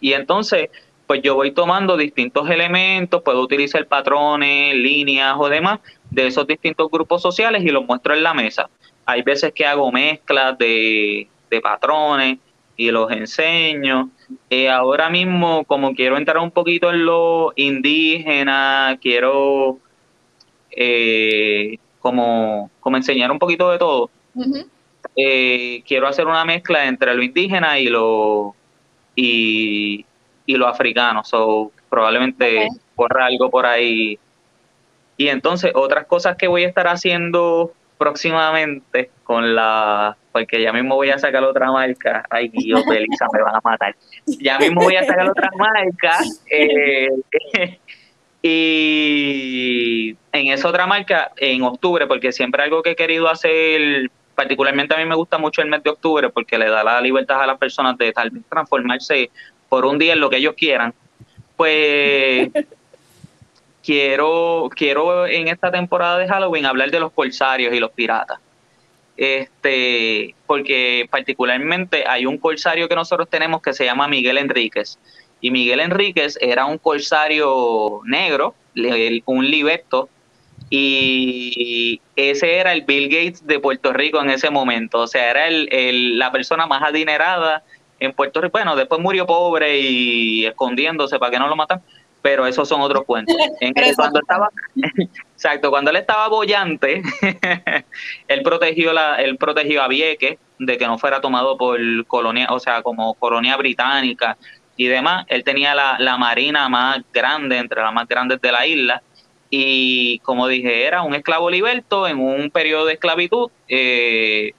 Y 0.00 0.12
entonces, 0.12 0.70
pues 1.06 1.20
yo 1.22 1.34
voy 1.34 1.50
tomando 1.50 1.96
distintos 1.96 2.48
elementos, 2.48 3.22
puedo 3.22 3.40
utilizar 3.40 3.84
patrones, 3.86 4.74
líneas 4.76 5.34
o 5.38 5.48
demás 5.48 5.80
de 6.10 6.26
esos 6.26 6.46
distintos 6.46 6.90
grupos 6.90 7.22
sociales 7.22 7.62
y 7.64 7.70
los 7.70 7.84
muestro 7.84 8.14
en 8.14 8.22
la 8.22 8.34
mesa. 8.34 8.68
Hay 9.06 9.22
veces 9.22 9.52
que 9.52 9.66
hago 9.66 9.90
mezclas 9.90 10.56
de, 10.58 11.28
patrones 11.62 12.38
y 12.76 12.90
los 12.90 13.10
enseño. 13.10 14.10
Eh, 14.48 14.68
ahora 14.68 15.10
mismo, 15.10 15.64
como 15.64 15.94
quiero 15.94 16.16
entrar 16.16 16.38
un 16.38 16.50
poquito 16.50 16.90
en 16.90 17.04
lo 17.04 17.52
indígena, 17.56 18.98
quiero 19.00 19.78
eh, 20.70 21.78
como, 22.00 22.70
como 22.80 22.96
enseñar 22.96 23.30
un 23.30 23.38
poquito 23.38 23.70
de 23.70 23.78
todo. 23.78 24.10
Eh, 25.16 25.82
quiero 25.86 26.06
hacer 26.06 26.26
una 26.26 26.44
mezcla 26.44 26.86
entre 26.86 27.14
lo 27.14 27.22
indígena 27.22 27.78
y 27.78 27.88
lo 27.88 28.54
y, 29.14 30.04
y 30.46 30.54
los 30.56 30.68
africanos. 30.68 31.28
So, 31.28 31.72
probablemente 31.88 32.68
corra 32.94 33.26
algo 33.26 33.50
por 33.50 33.66
ahí. 33.66 34.18
Y 35.20 35.28
entonces, 35.28 35.72
otras 35.74 36.06
cosas 36.06 36.38
que 36.38 36.48
voy 36.48 36.64
a 36.64 36.68
estar 36.68 36.88
haciendo 36.88 37.74
próximamente 37.98 39.10
con 39.22 39.54
la. 39.54 40.16
Porque 40.32 40.62
ya 40.62 40.72
mismo 40.72 40.94
voy 40.94 41.10
a 41.10 41.18
sacar 41.18 41.44
otra 41.44 41.70
marca. 41.70 42.24
Ay, 42.30 42.48
Dios, 42.48 42.82
Belisa, 42.88 43.26
me 43.30 43.42
van 43.42 43.56
a 43.56 43.60
matar. 43.62 43.94
Ya 44.24 44.58
mismo 44.58 44.80
voy 44.80 44.96
a 44.96 45.04
sacar 45.04 45.28
otra 45.28 45.50
marca. 45.58 46.20
Eh, 46.50 47.10
y 48.42 50.16
en 50.32 50.46
esa 50.46 50.70
otra 50.70 50.86
marca, 50.86 51.32
en 51.36 51.64
octubre, 51.64 52.06
porque 52.06 52.32
siempre 52.32 52.62
algo 52.62 52.82
que 52.82 52.92
he 52.92 52.96
querido 52.96 53.28
hacer 53.28 54.10
particularmente 54.34 54.94
a 54.94 54.96
mí 54.96 55.04
me 55.04 55.16
gusta 55.16 55.36
mucho 55.36 55.60
el 55.60 55.68
mes 55.68 55.82
de 55.82 55.90
octubre 55.90 56.30
porque 56.30 56.56
le 56.56 56.70
da 56.70 56.82
la 56.82 56.98
libertad 57.02 57.42
a 57.42 57.46
las 57.46 57.58
personas 57.58 57.98
de 57.98 58.10
tal 58.10 58.30
vez 58.30 58.42
transformarse 58.48 59.30
por 59.68 59.84
un 59.84 59.98
día 59.98 60.14
en 60.14 60.20
lo 60.20 60.30
que 60.30 60.38
ellos 60.38 60.54
quieran, 60.56 60.94
pues 61.58 62.48
quiero, 63.90 64.70
quiero 64.76 65.26
en 65.26 65.48
esta 65.48 65.72
temporada 65.72 66.16
de 66.18 66.28
Halloween 66.28 66.64
hablar 66.64 66.92
de 66.92 67.00
los 67.00 67.10
corsarios 67.10 67.74
y 67.74 67.80
los 67.80 67.90
piratas. 67.90 68.38
Este, 69.16 70.36
porque 70.46 71.08
particularmente 71.10 72.04
hay 72.06 72.24
un 72.24 72.38
corsario 72.38 72.88
que 72.88 72.94
nosotros 72.94 73.28
tenemos 73.28 73.60
que 73.60 73.72
se 73.72 73.84
llama 73.84 74.06
Miguel 74.06 74.38
Enríquez. 74.38 74.96
Y 75.40 75.50
Miguel 75.50 75.80
Enríquez 75.80 76.38
era 76.40 76.66
un 76.66 76.78
corsario 76.78 78.02
negro, 78.04 78.54
un 79.24 79.50
libeto, 79.50 80.08
y 80.68 82.00
ese 82.14 82.58
era 82.58 82.72
el 82.72 82.82
Bill 82.82 83.08
Gates 83.08 83.44
de 83.44 83.58
Puerto 83.58 83.92
Rico 83.92 84.20
en 84.20 84.30
ese 84.30 84.50
momento. 84.50 85.00
O 85.00 85.08
sea, 85.08 85.32
era 85.32 85.48
el, 85.48 86.16
la 86.16 86.30
persona 86.30 86.68
más 86.68 86.82
adinerada 86.84 87.64
en 87.98 88.12
Puerto 88.12 88.40
Rico, 88.40 88.52
bueno, 88.52 88.76
después 88.76 89.00
murió 89.00 89.26
pobre 89.26 89.80
y 89.80 90.46
escondiéndose 90.46 91.18
para 91.18 91.32
que 91.32 91.38
no 91.40 91.48
lo 91.48 91.56
matan, 91.56 91.82
pero 92.22 92.46
esos 92.46 92.68
son 92.68 92.80
otros 92.80 93.04
cuentos. 93.04 93.36
En 93.60 93.74
cuando 93.94 94.20
estaba, 94.20 94.48
exacto, 95.34 95.70
cuando 95.70 95.90
él 95.90 95.96
estaba 95.96 96.28
bollante, 96.28 97.02
él 98.28 98.42
protegió 98.42 98.92
la, 98.92 99.16
él 99.16 99.36
protegió 99.36 99.82
a 99.82 99.88
Vieques, 99.88 100.38
de 100.58 100.78
que 100.78 100.86
no 100.86 100.98
fuera 100.98 101.20
tomado 101.20 101.56
por 101.56 101.78
colonia, 102.06 102.48
o 102.50 102.58
sea, 102.58 102.82
como 102.82 103.14
colonia 103.14 103.56
británica 103.56 104.36
y 104.76 104.86
demás. 104.86 105.24
Él 105.28 105.44
tenía 105.44 105.74
la, 105.74 105.96
la 105.98 106.16
marina 106.18 106.68
más 106.68 107.00
grande, 107.12 107.58
entre 107.58 107.82
las 107.82 107.92
más 107.92 108.06
grandes 108.06 108.40
de 108.40 108.52
la 108.52 108.66
isla, 108.66 109.02
y 109.50 110.20
como 110.20 110.46
dije, 110.46 110.86
era 110.86 111.02
un 111.02 111.14
esclavo 111.14 111.50
liberto 111.50 112.06
en 112.06 112.20
un 112.20 112.50
periodo 112.50 112.86
de 112.86 112.92
esclavitud 112.94 113.50
eh, 113.68 114.52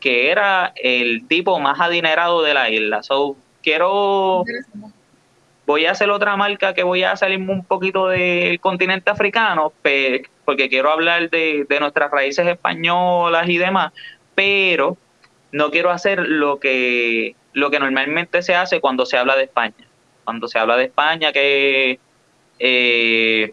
que 0.00 0.30
era 0.30 0.72
el 0.74 1.28
tipo 1.28 1.60
más 1.60 1.80
adinerado 1.80 2.42
de 2.42 2.52
la 2.52 2.68
isla. 2.68 3.04
So, 3.04 3.36
quiero, 3.62 4.44
voy 5.66 5.86
a 5.86 5.92
hacer 5.92 6.10
otra 6.10 6.36
marca 6.36 6.74
que 6.74 6.82
voy 6.82 7.04
a 7.04 7.16
salirme 7.16 7.52
un 7.52 7.64
poquito 7.64 8.08
del 8.08 8.60
continente 8.60 9.10
africano, 9.10 9.72
porque 10.44 10.68
quiero 10.68 10.90
hablar 10.90 11.30
de, 11.30 11.66
de 11.68 11.80
nuestras 11.80 12.10
raíces 12.10 12.46
españolas 12.46 13.48
y 13.48 13.58
demás, 13.58 13.92
pero 14.34 14.96
no 15.52 15.70
quiero 15.70 15.90
hacer 15.90 16.18
lo 16.20 16.58
que, 16.58 17.36
lo 17.52 17.70
que 17.70 17.78
normalmente 17.78 18.42
se 18.42 18.54
hace 18.54 18.80
cuando 18.80 19.06
se 19.06 19.18
habla 19.18 19.36
de 19.36 19.44
España. 19.44 19.86
Cuando 20.24 20.48
se 20.48 20.58
habla 20.58 20.76
de 20.76 20.84
España, 20.84 21.32
que... 21.32 21.98
Eh, 22.58 23.52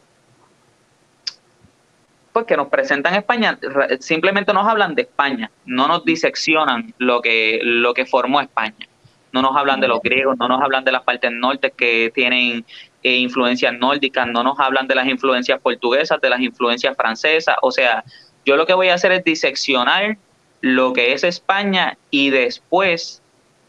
pues 2.32 2.46
que 2.46 2.56
nos 2.56 2.68
presentan 2.68 3.16
España, 3.16 3.58
simplemente 4.00 4.54
nos 4.54 4.68
hablan 4.68 4.94
de 4.94 5.02
España, 5.02 5.50
no 5.66 5.88
nos 5.88 6.06
diseccionan 6.06 6.94
lo 7.00 7.22
que, 7.22 7.60
lo 7.64 7.94
que 7.96 8.06
formó 8.06 8.40
España. 8.40 8.88
No 9.32 9.42
nos 9.42 9.56
hablan 9.56 9.80
de 9.80 9.88
los 9.88 10.02
griegos, 10.02 10.38
no 10.38 10.48
nos 10.48 10.62
hablan 10.62 10.84
de 10.84 10.92
las 10.92 11.04
partes 11.04 11.32
norte 11.32 11.72
que 11.72 12.12
tienen 12.14 12.66
eh, 13.04 13.18
influencias 13.18 13.74
nórdicas, 13.78 14.28
no 14.28 14.44
nos 14.44 14.60
hablan 14.60 14.88
de 14.88 14.96
las 14.96 15.08
influencias 15.08 15.60
portuguesas, 15.62 16.20
de 16.20 16.30
las 16.30 16.40
influencias 16.40 16.96
francesas. 16.96 17.56
O 17.62 17.72
sea, 17.72 18.04
yo 18.46 18.58
lo 18.58 18.66
que 18.66 18.74
voy 18.74 18.90
a 18.90 18.96
hacer 18.96 19.12
es 19.12 19.24
diseccionar 19.24 20.18
lo 20.62 20.94
que 20.94 21.14
es 21.14 21.24
España 21.24 21.98
y 22.10 22.32
después 22.32 23.22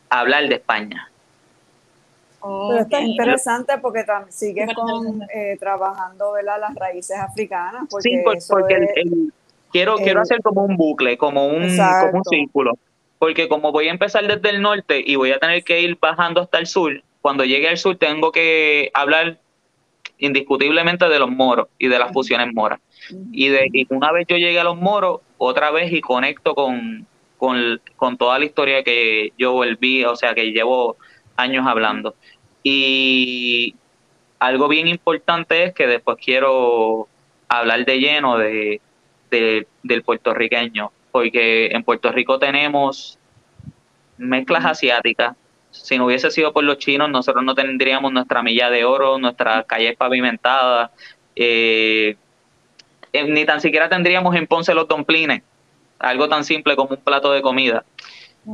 hablar 0.09 0.49
de 0.49 0.57
España. 0.57 1.11
Pero 2.43 2.79
esto 2.79 2.97
es 2.97 3.05
interesante 3.05 3.79
porque 3.79 4.05
sigues 4.31 4.73
con, 4.75 5.23
eh, 5.35 5.57
trabajando 5.59 6.35
las 6.43 6.75
raíces 6.75 7.19
africanas. 7.19 7.85
Porque 7.90 8.09
sí, 8.09 8.23
porque 8.49 9.05
quiero, 9.71 9.97
quiero 9.97 10.23
hacer 10.23 10.40
como 10.43 10.64
un 10.64 10.76
bucle, 10.76 11.19
como 11.19 11.47
un, 11.47 11.76
como 11.76 12.19
un 12.19 12.25
círculo. 12.25 12.73
Porque 13.21 13.49
como 13.49 13.71
voy 13.71 13.87
a 13.87 13.93
empezar 13.93 14.27
desde 14.27 14.49
el 14.49 14.62
norte 14.62 15.05
y 15.07 15.15
voy 15.15 15.31
a 15.31 15.39
tener 15.39 15.62
que 15.62 15.81
ir 15.81 15.97
bajando 16.00 16.41
hasta 16.41 16.59
el 16.59 16.67
sur, 16.67 17.05
cuando 17.21 17.45
llegue 17.45 17.69
al 17.69 17.77
sur 17.77 17.97
tengo 17.97 18.33
que 18.33 18.91
hablar 18.95 19.39
indiscutiblemente 20.19 21.09
de 21.09 21.19
los 21.19 21.31
moros 21.31 21.69
y 21.79 21.89
de 21.89 21.99
las 21.99 22.12
fusiones 22.12 22.53
moras. 22.55 22.81
Y, 23.31 23.49
de, 23.49 23.69
y 23.73 23.87
una 23.91 24.11
vez 24.11 24.27
yo 24.27 24.39
llegue 24.39 24.59
a 24.59 24.65
los 24.65 24.77
moros, 24.77 25.21
otra 25.39 25.71
vez 25.71 25.93
y 25.93 26.00
conecto 26.00 26.55
con, 26.55 27.07
con, 27.37 27.81
con 27.97 28.17
toda 28.17 28.39
la 28.39 28.47
historia 28.47 28.83
que 28.83 29.33
yo 29.39 29.53
volví, 29.53 30.05
o 30.05 30.17
sea, 30.17 30.35
que 30.35 30.53
llevo 30.53 30.97
años 31.37 31.67
hablando. 31.67 32.15
Y 32.62 33.75
algo 34.39 34.67
bien 34.67 34.89
importante 34.89 35.65
es 35.65 35.75
que 35.75 35.87
después 35.87 36.17
quiero 36.19 37.07
hablar 37.49 37.85
de 37.85 38.00
lleno 38.00 38.39
de, 38.39 38.81
del 39.31 40.03
puertorriqueño, 40.03 40.91
porque 41.11 41.67
en 41.67 41.83
Puerto 41.83 42.11
Rico 42.12 42.38
tenemos 42.38 43.19
mezclas 44.19 44.64
asiáticas. 44.64 45.37
Si 45.71 45.97
no 45.97 46.07
hubiese 46.07 46.31
sido 46.31 46.52
por 46.52 46.64
los 46.64 46.79
chinos, 46.79 47.09
nosotros 47.11 47.45
no 47.45 47.55
tendríamos 47.55 48.12
nuestra 48.12 48.43
milla 48.43 48.71
de 48.71 48.85
oro, 48.85 49.19
nuestra 49.19 49.62
calle 49.64 49.97
pavimentada, 49.97 50.90
eh, 51.37 52.17
eh, 53.12 53.25
ni 53.25 53.45
tan 53.45 53.61
siquiera 53.61 53.88
tendríamos 53.88 54.35
en 54.37 54.47
Ponce 54.47 54.75
los 54.75 54.88
domplines, 54.88 55.43
algo 55.99 56.29
tan 56.29 56.45
simple 56.45 56.76
como 56.76 56.90
un 56.90 57.02
plato 57.02 57.33
de 57.33 57.43
comida. 57.43 57.85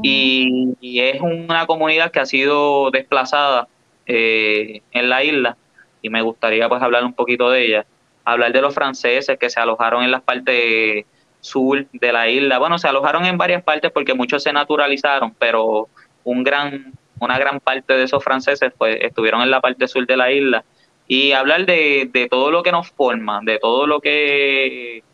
Y, 0.02 0.74
es 0.80 1.20
una 1.20 1.66
comunidad 1.66 2.10
que 2.10 2.20
ha 2.20 2.26
sido 2.26 2.90
desplazada 2.90 3.68
eh, 4.06 4.82
en 4.92 5.08
la 5.08 5.22
isla 5.24 5.56
y 6.02 6.10
me 6.10 6.22
gustaría 6.22 6.68
pues 6.68 6.82
hablar 6.82 7.04
un 7.04 7.14
poquito 7.14 7.50
de 7.50 7.66
ella. 7.66 7.86
Hablar 8.24 8.52
de 8.52 8.60
los 8.60 8.74
franceses 8.74 9.38
que 9.38 9.50
se 9.50 9.60
alojaron 9.60 10.02
en 10.02 10.10
las 10.10 10.22
partes 10.22 11.06
sur 11.46 11.86
de 11.92 12.12
la 12.12 12.28
isla. 12.28 12.58
Bueno, 12.58 12.78
se 12.78 12.88
alojaron 12.88 13.24
en 13.24 13.38
varias 13.38 13.62
partes 13.62 13.90
porque 13.92 14.14
muchos 14.14 14.42
se 14.42 14.52
naturalizaron, 14.52 15.34
pero 15.38 15.88
un 16.24 16.42
gran, 16.42 16.92
una 17.20 17.38
gran 17.38 17.60
parte 17.60 17.94
de 17.94 18.04
esos 18.04 18.22
franceses 18.22 18.72
pues 18.76 18.98
estuvieron 19.00 19.42
en 19.42 19.50
la 19.50 19.60
parte 19.60 19.88
sur 19.88 20.06
de 20.06 20.16
la 20.16 20.32
isla. 20.32 20.64
Y 21.08 21.32
hablar 21.32 21.66
de, 21.66 22.10
de 22.12 22.28
todo 22.28 22.50
lo 22.50 22.62
que 22.62 22.72
nos 22.72 22.90
forma, 22.90 23.40
de 23.42 23.58
todo 23.60 23.86
lo 23.86 24.00
que, 24.00 25.04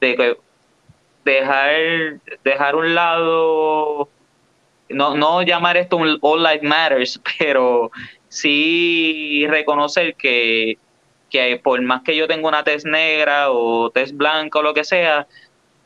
de, 0.00 0.36
dejar, 1.24 2.20
dejar 2.44 2.76
un 2.76 2.94
lado, 2.94 4.08
no, 4.88 5.16
no 5.16 5.42
llamar 5.42 5.76
esto 5.76 5.96
un 5.96 6.18
All 6.20 6.42
Life 6.42 6.66
Matters, 6.66 7.20
pero 7.38 7.90
sí 8.28 9.46
reconocer 9.48 10.14
que, 10.14 10.78
que 11.30 11.60
por 11.62 11.80
más 11.82 12.02
que 12.02 12.16
yo 12.16 12.26
tenga 12.26 12.48
una 12.48 12.64
tez 12.64 12.84
negra 12.84 13.50
o 13.50 13.90
tez 13.90 14.14
blanca 14.14 14.58
o 14.58 14.62
lo 14.62 14.74
que 14.74 14.84
sea, 14.84 15.26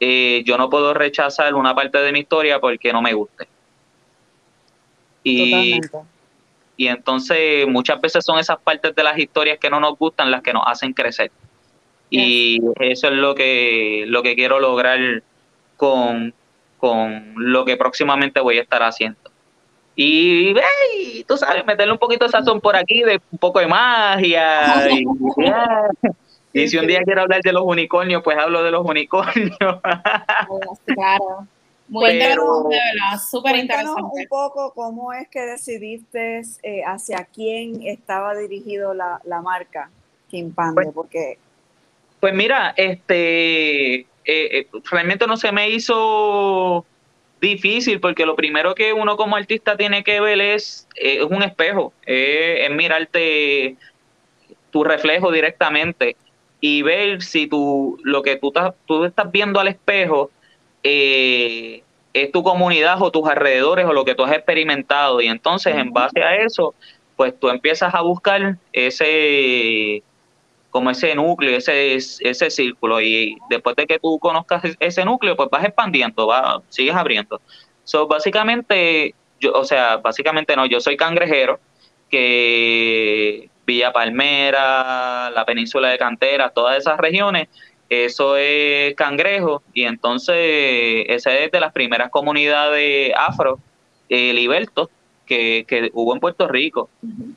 eh, 0.00 0.42
yo 0.44 0.58
no 0.58 0.68
puedo 0.70 0.94
rechazar 0.94 1.54
una 1.54 1.74
parte 1.74 1.98
de 1.98 2.12
mi 2.12 2.20
historia 2.20 2.60
porque 2.60 2.92
no 2.92 3.02
me 3.02 3.12
guste. 3.12 3.48
Y, 5.22 5.80
y 6.76 6.88
entonces 6.88 7.66
muchas 7.66 8.00
veces 8.00 8.24
son 8.24 8.38
esas 8.38 8.58
partes 8.58 8.94
de 8.94 9.02
las 9.02 9.18
historias 9.18 9.58
que 9.58 9.70
no 9.70 9.80
nos 9.80 9.96
gustan 9.98 10.30
las 10.30 10.42
que 10.42 10.52
nos 10.52 10.64
hacen 10.66 10.92
crecer. 10.92 11.30
Y 12.10 12.60
eso 12.80 13.08
es 13.08 13.14
lo 13.14 13.34
que, 13.34 14.04
lo 14.06 14.22
que 14.22 14.36
quiero 14.36 14.60
lograr 14.60 15.22
con, 15.76 16.34
con 16.78 17.32
lo 17.36 17.64
que 17.64 17.76
próximamente 17.76 18.40
voy 18.40 18.58
a 18.58 18.62
estar 18.62 18.82
haciendo. 18.82 19.18
Y, 19.96 20.54
tú 21.26 21.36
sabes, 21.36 21.64
meterle 21.64 21.92
un 21.92 21.98
poquito 21.98 22.24
de 22.24 22.30
sazón 22.30 22.60
por 22.60 22.76
aquí, 22.76 23.02
de 23.02 23.20
un 23.30 23.38
poco 23.38 23.60
de 23.60 23.66
magia. 23.66 24.88
y, 24.90 25.04
si 26.54 26.76
un 26.78 26.86
día 26.86 27.02
quiero 27.04 27.22
hablar 27.22 27.40
de 27.42 27.52
los 27.52 27.64
unicornios, 27.64 28.22
pues 28.22 28.38
hablo 28.38 28.62
de 28.62 28.70
los 28.70 28.84
unicornios. 28.84 29.58
claro. 30.86 31.46
Muy 31.86 32.18
súper 33.30 33.56
interesante. 33.56 34.00
un 34.00 34.26
poco 34.26 34.72
cómo 34.72 35.12
es 35.12 35.28
que 35.28 35.42
decidiste 35.42 36.40
eh, 36.62 36.82
hacia 36.82 37.26
quién 37.26 37.82
estaba 37.82 38.34
dirigido 38.34 38.94
la, 38.94 39.20
la 39.24 39.42
marca 39.42 39.90
Kim 40.30 40.50
Pande, 40.54 40.74
pues, 40.84 40.94
porque 40.94 41.38
pues 42.24 42.32
mira, 42.32 42.72
este, 42.78 43.96
eh, 43.96 44.06
eh, 44.24 44.66
realmente 44.90 45.26
no 45.26 45.36
se 45.36 45.52
me 45.52 45.68
hizo 45.68 46.86
difícil 47.38 48.00
porque 48.00 48.24
lo 48.24 48.34
primero 48.34 48.74
que 48.74 48.94
uno 48.94 49.18
como 49.18 49.36
artista 49.36 49.76
tiene 49.76 50.02
que 50.02 50.22
ver 50.22 50.40
es, 50.40 50.88
eh, 50.96 51.22
un 51.22 51.42
espejo, 51.42 51.92
es 52.06 52.70
mirarte 52.70 53.76
tu 54.70 54.84
reflejo 54.84 55.30
directamente 55.30 56.16
y 56.66 56.80
ver 56.80 57.20
si 57.20 57.46
tú, 57.46 57.98
lo 58.04 58.22
que 58.22 58.36
tú, 58.36 58.48
estás, 58.48 58.72
tú 58.86 59.04
estás 59.04 59.30
viendo 59.30 59.60
al 59.60 59.68
espejo 59.68 60.30
es 60.82 61.82
tu 62.32 62.42
comunidad 62.42 63.02
o 63.02 63.10
tus 63.10 63.28
alrededores 63.28 63.84
o 63.84 63.92
lo 63.92 64.06
que 64.06 64.14
tú 64.14 64.24
has 64.24 64.32
experimentado 64.32 65.20
y 65.20 65.26
entonces 65.26 65.76
en 65.76 65.92
base 65.92 66.22
a 66.22 66.36
eso, 66.36 66.74
pues 67.16 67.38
tú 67.38 67.50
empiezas 67.50 67.94
a 67.94 68.00
buscar 68.00 68.56
ese 68.72 70.02
como 70.70 70.88
ese 70.88 71.14
núcleo, 71.14 71.54
ese, 71.54 71.96
ese 71.96 72.50
círculo. 72.50 72.98
Y 73.02 73.36
después 73.50 73.76
de 73.76 73.86
que 73.86 73.98
tú 73.98 74.18
conozcas 74.18 74.62
ese 74.80 75.04
núcleo, 75.04 75.36
pues 75.36 75.50
vas 75.50 75.64
expandiendo, 75.64 76.26
va, 76.26 76.62
sigues 76.70 76.94
abriendo. 76.94 77.42
So, 77.84 78.06
básicamente, 78.06 79.14
yo, 79.38 79.52
o 79.52 79.64
sea, 79.64 79.98
básicamente 79.98 80.56
no, 80.56 80.64
yo 80.64 80.80
soy 80.80 80.96
cangrejero, 80.96 81.60
que 82.08 83.50
Villa 83.66 83.92
Palmera, 83.92 85.30
la 85.30 85.44
península 85.44 85.88
de 85.88 85.98
Cantera, 85.98 86.50
todas 86.50 86.78
esas 86.78 86.98
regiones, 86.98 87.48
eso 87.88 88.36
es 88.36 88.94
cangrejo, 88.94 89.62
y 89.72 89.84
entonces 89.84 91.06
esa 91.08 91.36
es 91.36 91.50
de 91.52 91.60
las 91.60 91.72
primeras 91.72 92.10
comunidades 92.10 93.12
afro, 93.16 93.58
eh, 94.08 94.32
libertos, 94.32 94.88
que, 95.26 95.64
que 95.66 95.90
hubo 95.94 96.14
en 96.14 96.20
Puerto 96.20 96.48
Rico. 96.48 96.88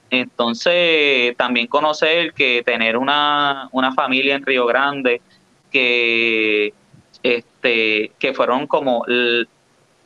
Entonces, 0.10 1.36
también 1.38 1.68
conocer 1.68 2.34
que 2.34 2.62
tener 2.66 2.98
una, 2.98 3.70
una 3.72 3.94
familia 3.94 4.36
en 4.36 4.46
Río 4.46 4.66
Grande 4.66 5.22
que, 5.72 6.74
este, 7.24 8.12
que 8.20 8.34
fueron 8.34 8.68
como, 8.68 9.06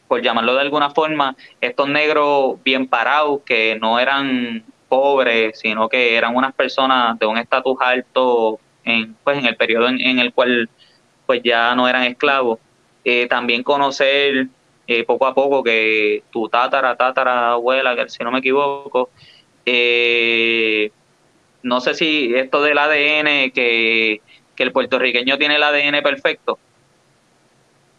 por 0.07 0.21
llamarlo 0.21 0.55
de 0.55 0.61
alguna 0.61 0.89
forma, 0.91 1.35
estos 1.59 1.89
negros 1.89 2.61
bien 2.63 2.87
parados, 2.87 3.41
que 3.45 3.77
no 3.79 3.99
eran 3.99 4.63
pobres, 4.91 5.57
sino 5.57 5.87
que 5.87 6.17
eran 6.17 6.35
unas 6.35 6.53
personas 6.53 7.17
de 7.17 7.25
un 7.25 7.37
estatus 7.37 7.77
alto 7.79 8.59
en, 8.83 9.15
pues, 9.23 9.37
en 9.37 9.45
el 9.45 9.55
periodo 9.55 9.87
en, 9.87 10.19
el 10.19 10.33
cual 10.33 10.69
pues 11.25 11.41
ya 11.41 11.73
no 11.75 11.87
eran 11.87 12.03
esclavos. 12.03 12.59
Eh, 13.05 13.25
también 13.27 13.63
conocer 13.63 14.47
eh, 14.87 15.05
poco 15.05 15.27
a 15.27 15.33
poco 15.33 15.63
que 15.63 16.23
tu 16.29 16.49
tatara, 16.49 16.97
tatara 16.97 17.51
abuela, 17.53 17.95
que 17.95 18.09
si 18.09 18.21
no 18.21 18.31
me 18.31 18.39
equivoco, 18.39 19.09
eh, 19.65 20.91
no 21.63 21.79
sé 21.79 21.93
si 21.93 22.35
esto 22.35 22.61
del 22.61 22.77
ADN, 22.77 23.51
que, 23.53 24.19
el 24.57 24.71
puertorriqueño 24.71 25.39
tiene 25.39 25.55
el 25.55 25.63
ADN 25.63 26.03
perfecto. 26.03 26.59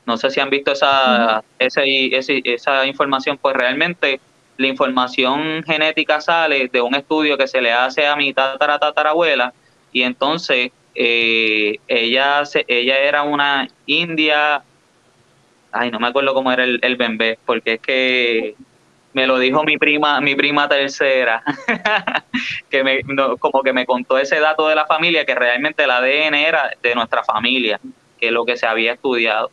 No 0.06 0.16
sé 0.16 0.30
si 0.30 0.38
han 0.38 0.48
visto 0.48 0.70
esa, 0.70 1.42
esa 1.58 2.86
información, 2.86 3.36
pues 3.36 3.56
realmente 3.56 4.20
la 4.56 4.66
información 4.66 5.62
genética 5.64 6.20
sale 6.20 6.68
de 6.68 6.80
un 6.80 6.94
estudio 6.94 7.36
que 7.36 7.48
se 7.48 7.60
le 7.60 7.72
hace 7.72 8.06
a 8.06 8.16
mi 8.16 8.32
tatara 8.32 8.78
tatarabuela 8.78 9.52
y 9.92 10.02
entonces 10.02 10.70
eh, 10.94 11.78
ella 11.88 12.42
ella 12.68 12.98
era 12.98 13.22
una 13.22 13.68
india 13.86 14.62
ay 15.72 15.90
no 15.90 15.98
me 15.98 16.08
acuerdo 16.08 16.34
cómo 16.34 16.52
era 16.52 16.64
el, 16.64 16.78
el 16.82 16.96
bembé 16.96 17.38
porque 17.46 17.74
es 17.74 17.80
que 17.80 18.54
me 19.14 19.26
lo 19.26 19.38
dijo 19.38 19.64
mi 19.64 19.78
prima 19.78 20.20
mi 20.20 20.34
prima 20.34 20.68
tercera 20.68 21.42
que 22.70 22.84
me 22.84 23.00
como 23.38 23.62
que 23.62 23.72
me 23.72 23.86
contó 23.86 24.18
ese 24.18 24.38
dato 24.38 24.68
de 24.68 24.74
la 24.74 24.86
familia 24.86 25.24
que 25.24 25.34
realmente 25.34 25.84
el 25.84 25.90
ADN 25.90 26.34
era 26.34 26.70
de 26.82 26.94
nuestra 26.94 27.24
familia 27.24 27.80
que 28.22 28.28
es 28.28 28.32
lo 28.32 28.44
que 28.44 28.56
se 28.56 28.66
había 28.66 28.92
estudiado. 28.92 29.50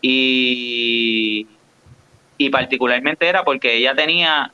Y 0.00 1.46
y 2.38 2.48
particularmente 2.50 3.28
era 3.28 3.44
porque 3.44 3.74
ella 3.74 3.94
tenía 3.94 4.52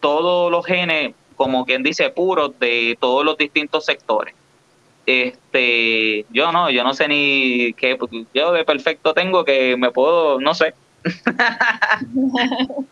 todos 0.00 0.52
los 0.52 0.64
genes, 0.64 1.14
como 1.34 1.64
quien 1.64 1.82
dice, 1.82 2.10
puros 2.10 2.58
de 2.60 2.96
todos 3.00 3.24
los 3.24 3.36
distintos 3.36 3.86
sectores. 3.86 4.34
Este, 5.06 6.26
yo 6.30 6.52
no, 6.52 6.70
yo 6.70 6.84
no 6.84 6.92
sé 6.92 7.08
ni 7.08 7.72
qué, 7.74 7.98
yo 8.34 8.52
de 8.52 8.64
perfecto 8.64 9.14
tengo 9.14 9.44
que 9.44 9.76
me 9.76 9.90
puedo, 9.90 10.40
no 10.40 10.54
sé. 10.54 10.74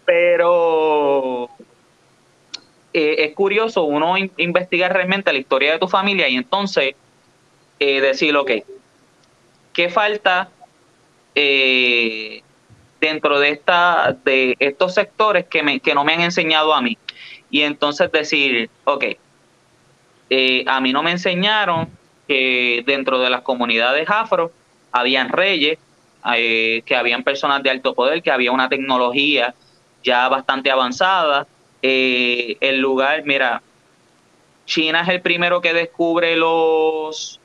Pero 0.06 1.50
eh, 2.92 3.16
es 3.18 3.34
curioso 3.34 3.82
uno 3.84 4.14
investigar 4.37 4.92
realmente 4.92 5.32
la 5.32 5.38
historia 5.38 5.72
de 5.72 5.78
tu 5.80 5.88
familia 5.88 6.28
y 6.28 6.37
entonces 6.37 6.94
eh, 7.80 8.00
decir, 8.00 8.37
ok, 8.37 8.52
¿qué 9.72 9.88
falta 9.88 10.48
eh, 11.34 12.43
dentro 13.04 13.38
de 13.38 13.50
esta 13.50 14.16
de 14.24 14.56
estos 14.58 14.94
sectores 14.94 15.44
que, 15.46 15.62
me, 15.62 15.78
que 15.78 15.94
no 15.94 16.04
me 16.04 16.14
han 16.14 16.22
enseñado 16.22 16.72
a 16.72 16.80
mí. 16.80 16.96
Y 17.50 17.60
entonces 17.60 18.10
decir, 18.10 18.70
ok, 18.84 19.04
eh, 20.30 20.64
a 20.66 20.80
mí 20.80 20.92
no 20.92 21.02
me 21.02 21.10
enseñaron 21.10 21.90
que 22.26 22.82
dentro 22.86 23.18
de 23.18 23.28
las 23.28 23.42
comunidades 23.42 24.08
afro 24.08 24.52
habían 24.90 25.28
reyes, 25.28 25.78
eh, 26.34 26.82
que 26.86 26.96
habían 26.96 27.22
personas 27.22 27.62
de 27.62 27.70
alto 27.70 27.94
poder, 27.94 28.22
que 28.22 28.30
había 28.30 28.52
una 28.52 28.70
tecnología 28.70 29.54
ya 30.02 30.26
bastante 30.30 30.70
avanzada. 30.70 31.46
Eh, 31.82 32.56
el 32.60 32.80
lugar, 32.80 33.22
mira, 33.26 33.60
China 34.64 35.02
es 35.02 35.08
el 35.10 35.20
primero 35.20 35.60
que 35.60 35.74
descubre 35.74 36.36
los 36.36 37.38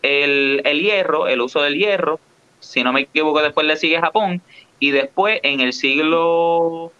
el, 0.00 0.62
el 0.64 0.80
hierro, 0.80 1.28
el 1.28 1.42
uso 1.42 1.60
del 1.60 1.76
hierro. 1.76 2.18
Si 2.60 2.82
no 2.82 2.94
me 2.94 3.02
equivoco, 3.02 3.42
después 3.42 3.66
le 3.66 3.76
sigue 3.76 4.00
Japón 4.00 4.40
y 4.82 4.90
después 4.90 5.38
en 5.44 5.60
el 5.60 5.72
siglo 5.72 6.90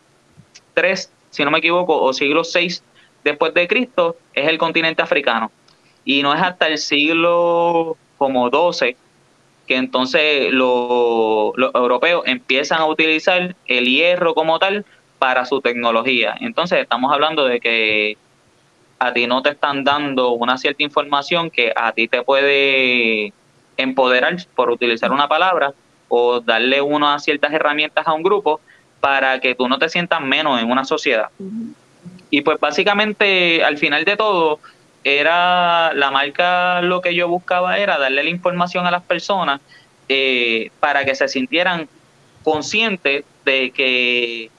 3, 0.75 1.13
si 1.31 1.45
no 1.45 1.51
me 1.51 1.59
equivoco, 1.59 2.01
o 2.01 2.13
siglo 2.13 2.45
6 2.45 2.81
después 3.25 3.53
de 3.55 3.67
Cristo, 3.67 4.15
es 4.35 4.47
el 4.47 4.57
continente 4.57 5.03
africano. 5.03 5.51
Y 6.05 6.23
no 6.23 6.33
es 6.33 6.41
hasta 6.41 6.69
el 6.69 6.79
siglo 6.79 7.97
como 8.19 8.51
12 8.51 8.97
que 9.67 9.75
entonces 9.75 10.53
los, 10.53 11.55
europeos 11.75 12.23
empiezan 12.27 12.79
a 12.79 12.87
utilizar 12.87 13.57
el 13.67 13.87
hierro 13.87 14.37
como 14.37 14.61
tal 14.61 14.87
para 15.19 15.45
su 15.45 15.61
tecnología. 15.61 16.37
Entonces 16.39 16.83
estamos 16.83 17.13
hablando 17.13 17.47
de 17.47 17.59
que 17.59 18.17
a 19.01 19.13
ti 19.13 19.27
no 19.27 19.43
te 19.43 19.51
están 19.51 19.83
dando 19.83 20.31
una 20.31 20.57
cierta 20.57 20.85
información 20.85 21.51
que 21.51 21.73
a 21.75 21.91
ti 21.91 22.07
te 22.07 22.23
puede 22.23 23.33
empoderar, 23.77 24.37
por 24.55 24.71
utilizar 24.71 25.11
una 25.11 25.27
palabra, 25.27 25.75
o 26.15 26.41
darle 26.41 26.83
unas 26.83 27.25
ciertas 27.25 27.55
herramientas 27.55 28.07
a 28.07 28.13
un 28.13 28.23
grupo 28.23 28.61
para 29.01 29.41
que 29.41 29.55
tú 29.55 29.67
no 29.67 29.79
te 29.79 29.89
sientas 29.89 30.21
menos 30.21 30.61
en 30.61 30.71
una 30.71 30.85
sociedad. 30.85 31.31
Y 32.29 32.43
pues 32.43 32.61
básicamente 32.61 33.65
al 33.65 33.79
final 33.79 34.05
de 34.05 34.19
todo 34.19 34.61
era 35.05 35.95
la 35.95 36.11
marca 36.11 36.83
lo 36.83 37.01
que 37.01 37.15
yo 37.15 37.29
buscaba 37.29 37.79
era 37.79 37.97
darle 37.99 38.25
la 38.25 38.29
información 38.29 38.87
a 38.87 38.91
las 38.91 39.03
personas 39.03 39.63
eh, 40.07 40.71
para 40.81 41.07
que 41.07 41.15
se 41.15 41.29
sintieran 41.29 41.89
conscientes 42.43 43.25
de 43.47 43.71
que, 43.71 44.51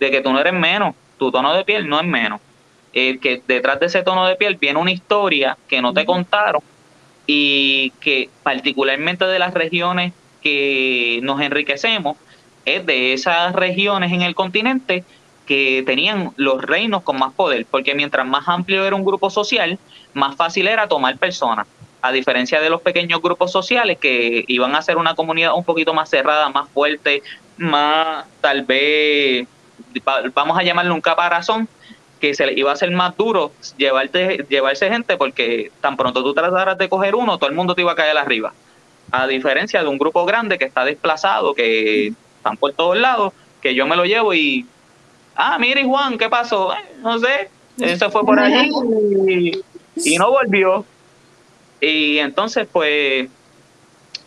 de 0.00 0.10
que 0.10 0.22
tú 0.22 0.32
no 0.32 0.40
eres 0.40 0.54
menos, 0.54 0.94
tu 1.18 1.30
tono 1.30 1.52
de 1.52 1.62
piel 1.66 1.90
no 1.90 2.00
es 2.00 2.06
menos. 2.06 2.40
Eh, 2.94 3.18
que 3.18 3.42
detrás 3.46 3.78
de 3.80 3.86
ese 3.86 4.02
tono 4.02 4.26
de 4.26 4.36
piel 4.36 4.56
viene 4.56 4.78
una 4.78 4.92
historia 4.92 5.58
que 5.68 5.82
no 5.82 5.92
te 5.92 6.06
contaron 6.06 6.62
y 7.26 7.90
que 8.00 8.30
particularmente 8.42 9.26
de 9.26 9.38
las 9.38 9.52
regiones 9.52 10.14
que 10.42 11.20
nos 11.22 11.40
enriquecemos 11.40 12.16
es 12.64 12.84
de 12.86 13.12
esas 13.12 13.54
regiones 13.54 14.12
en 14.12 14.22
el 14.22 14.34
continente 14.34 15.04
que 15.46 15.82
tenían 15.84 16.32
los 16.36 16.62
reinos 16.62 17.02
con 17.02 17.18
más 17.18 17.32
poder, 17.32 17.66
porque 17.70 17.94
mientras 17.94 18.26
más 18.26 18.48
amplio 18.48 18.84
era 18.86 18.94
un 18.94 19.04
grupo 19.04 19.30
social, 19.30 19.78
más 20.14 20.36
fácil 20.36 20.68
era 20.68 20.86
tomar 20.86 21.18
personas, 21.18 21.66
a 22.00 22.12
diferencia 22.12 22.60
de 22.60 22.70
los 22.70 22.80
pequeños 22.80 23.20
grupos 23.20 23.50
sociales 23.50 23.98
que 23.98 24.44
iban 24.46 24.74
a 24.74 24.82
ser 24.82 24.96
una 24.96 25.14
comunidad 25.14 25.54
un 25.54 25.64
poquito 25.64 25.94
más 25.94 26.08
cerrada, 26.10 26.48
más 26.48 26.68
fuerte, 26.68 27.22
más 27.56 28.24
tal 28.40 28.62
vez, 28.62 29.46
vamos 30.34 30.58
a 30.58 30.62
llamarle 30.62 30.92
un 30.92 31.00
caparazón, 31.00 31.68
que 32.20 32.34
se 32.34 32.46
le 32.46 32.52
iba 32.52 32.70
a 32.70 32.76
ser 32.76 32.92
más 32.92 33.16
duro 33.16 33.50
llevarte, 33.76 34.46
llevarse 34.48 34.88
gente 34.88 35.16
porque 35.16 35.72
tan 35.80 35.96
pronto 35.96 36.22
tú 36.22 36.32
trataras 36.32 36.78
de 36.78 36.88
coger 36.88 37.16
uno, 37.16 37.36
todo 37.36 37.50
el 37.50 37.56
mundo 37.56 37.74
te 37.74 37.82
iba 37.82 37.90
a 37.90 37.96
caer 37.96 38.16
arriba 38.16 38.52
a 39.12 39.26
diferencia 39.26 39.82
de 39.82 39.88
un 39.88 39.98
grupo 39.98 40.24
grande 40.24 40.58
que 40.58 40.64
está 40.64 40.84
desplazado, 40.86 41.54
que 41.54 42.08
están 42.38 42.56
por 42.56 42.72
todos 42.72 42.96
lados, 42.96 43.34
que 43.60 43.74
yo 43.74 43.86
me 43.86 43.94
lo 43.94 44.06
llevo 44.06 44.32
y, 44.32 44.66
ah, 45.36 45.58
mire 45.58 45.84
Juan, 45.84 46.16
¿qué 46.16 46.30
pasó? 46.30 46.72
Eh, 46.72 46.78
no 47.02 47.18
sé, 47.18 47.50
se 47.76 48.10
fue 48.10 48.24
por 48.24 48.40
allí 48.40 48.70
y, 49.96 50.16
no 50.16 50.30
volvió. 50.30 50.86
Y 51.78 52.18
entonces, 52.18 52.66
pues, 52.72 53.28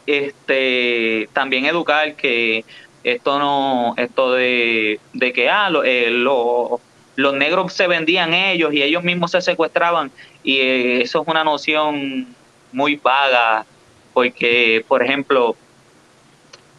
este, 0.05 1.29
también 1.33 1.65
educar 1.65 2.15
que 2.15 2.63
esto 3.03 3.39
no, 3.39 3.95
esto 3.97 4.33
de, 4.33 4.99
de 5.13 5.33
que, 5.33 5.49
ah, 5.49 5.71
eh, 5.83 6.11
los 6.11 7.33
negros 7.33 7.73
se 7.73 7.87
vendían 7.87 8.35
ellos 8.35 8.71
y 8.71 8.83
ellos 8.83 9.03
mismos 9.03 9.31
se 9.31 9.41
secuestraban 9.41 10.11
y 10.43 10.57
eh, 10.57 11.01
eso 11.01 11.23
es 11.23 11.27
una 11.27 11.43
noción 11.43 12.27
muy 12.71 12.97
vaga 12.97 13.65
porque, 14.15 14.85
por 14.87 15.03
ejemplo, 15.03 15.57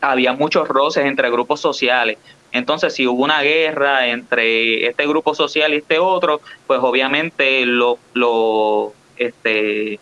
había 0.00 0.32
muchos 0.32 0.66
roces 0.66 1.04
entre 1.04 1.30
grupos 1.30 1.60
sociales. 1.60 2.16
Entonces, 2.50 2.94
si 2.94 3.06
hubo 3.06 3.22
una 3.22 3.42
guerra 3.42 4.06
entre 4.06 4.86
este 4.86 5.06
grupo 5.06 5.34
social 5.34 5.74
y 5.74 5.76
este 5.76 5.98
otro, 5.98 6.40
pues 6.66 6.80
obviamente 6.82 7.66
lo, 7.66 7.98
lo, 8.14 8.94
este, 9.18 10.00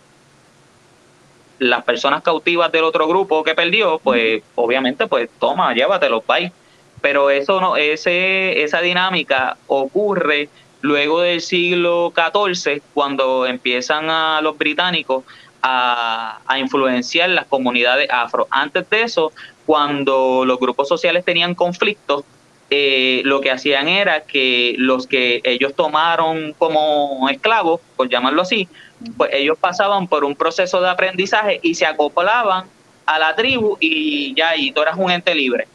las 1.58 1.82
personas 1.82 2.22
cautivas 2.22 2.70
del 2.70 2.84
otro 2.84 3.08
grupo 3.08 3.42
que 3.42 3.56
perdió, 3.56 3.98
pues 3.98 4.44
obviamente, 4.54 5.08
pues 5.08 5.28
toma, 5.40 5.74
llévatelo, 5.74 6.22
bye. 6.28 6.52
Pero 7.00 7.30
eso 7.30 7.60
no, 7.60 7.76
ese, 7.76 8.62
esa 8.62 8.80
dinámica 8.80 9.56
ocurre 9.66 10.48
luego 10.82 11.22
del 11.22 11.40
siglo 11.40 12.12
XIV, 12.14 12.80
cuando 12.94 13.44
empiezan 13.44 14.08
a 14.08 14.40
los 14.40 14.56
británicos 14.56 15.24
a, 15.66 16.58
influenciar 16.58 17.30
las 17.30 17.46
comunidades 17.46 18.08
afro. 18.10 18.46
Antes 18.50 18.88
de 18.90 19.02
eso, 19.02 19.32
cuando 19.64 20.44
los 20.44 20.60
grupos 20.60 20.88
sociales 20.88 21.24
tenían 21.24 21.54
conflictos, 21.54 22.24
eh, 22.70 23.22
lo 23.24 23.40
que 23.40 23.50
hacían 23.50 23.88
era 23.88 24.20
que 24.20 24.74
los 24.78 25.06
que 25.06 25.40
ellos 25.44 25.74
tomaron 25.74 26.54
como 26.58 27.28
esclavos, 27.30 27.80
por 27.96 28.08
llamarlo 28.08 28.42
así, 28.42 28.68
pues 29.16 29.30
ellos 29.32 29.56
pasaban 29.58 30.06
por 30.06 30.24
un 30.24 30.36
proceso 30.36 30.80
de 30.80 30.90
aprendizaje 30.90 31.60
y 31.62 31.74
se 31.74 31.86
acoplaban 31.86 32.66
a 33.06 33.18
la 33.18 33.34
tribu 33.34 33.76
y 33.80 34.34
ya, 34.34 34.56
y 34.56 34.70
tú 34.72 34.82
eras 34.82 34.96
un 34.98 35.10
ente 35.10 35.34
libre. 35.34 35.66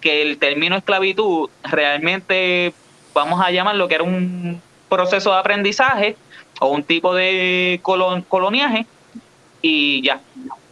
Que 0.00 0.22
el 0.22 0.38
término 0.38 0.76
esclavitud 0.76 1.50
realmente, 1.64 2.72
vamos 3.14 3.40
a 3.44 3.50
llamarlo 3.50 3.88
que 3.88 3.96
era 3.96 4.04
un 4.04 4.62
proceso 4.88 5.32
de 5.32 5.38
aprendizaje 5.38 6.16
o 6.60 6.68
un 6.68 6.84
tipo 6.84 7.14
de 7.14 7.80
coloniaje 7.82 8.86
y 9.62 10.02
ya. 10.02 10.20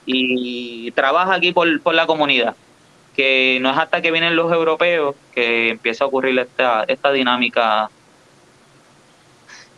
Y 0.05 0.91
trabaja 0.93 1.35
aquí 1.35 1.53
por, 1.53 1.81
por 1.81 1.95
la 1.95 2.07
comunidad. 2.07 2.55
Que 3.15 3.59
no 3.61 3.71
es 3.71 3.79
hasta 3.79 4.03
que 4.03 4.11
vienen 4.11 4.37
los 4.37 4.53
europeos 4.53 5.15
que 5.35 5.71
empieza 5.71 6.05
a 6.05 6.07
ocurrir 6.07 6.39
esta, 6.39 6.85
esta 6.87 7.13
dinámica 7.13 7.91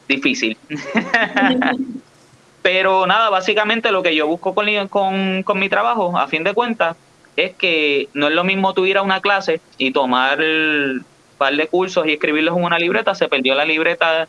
difícil. 0.09 0.57
Pero 2.63 3.07
nada, 3.07 3.31
básicamente 3.31 3.93
lo 3.93 4.03
que 4.03 4.15
yo 4.15 4.27
busco 4.27 4.55
con, 4.55 4.67
con, 4.89 5.43
con, 5.43 5.59
mi 5.59 5.69
trabajo, 5.69 6.19
a 6.19 6.27
fin 6.27 6.43
de 6.45 6.55
cuentas, 6.55 6.97
es 7.37 7.55
que 7.55 8.09
no 8.15 8.29
es 8.29 8.35
lo 8.35 8.43
mismo 8.43 8.75
tú 8.75 8.85
ir 8.85 8.99
a 8.99 9.03
una 9.03 9.21
clase 9.21 9.61
y 9.79 9.93
tomar 9.93 10.41
un 10.41 11.05
par 11.39 11.55
de 11.55 11.69
cursos 11.69 12.07
y 12.07 12.13
escribirlos 12.13 12.57
en 12.57 12.65
una 12.65 12.79
libreta, 12.79 13.15
se 13.15 13.29
perdió 13.29 13.55
la 13.55 13.65
libreta 13.65 14.29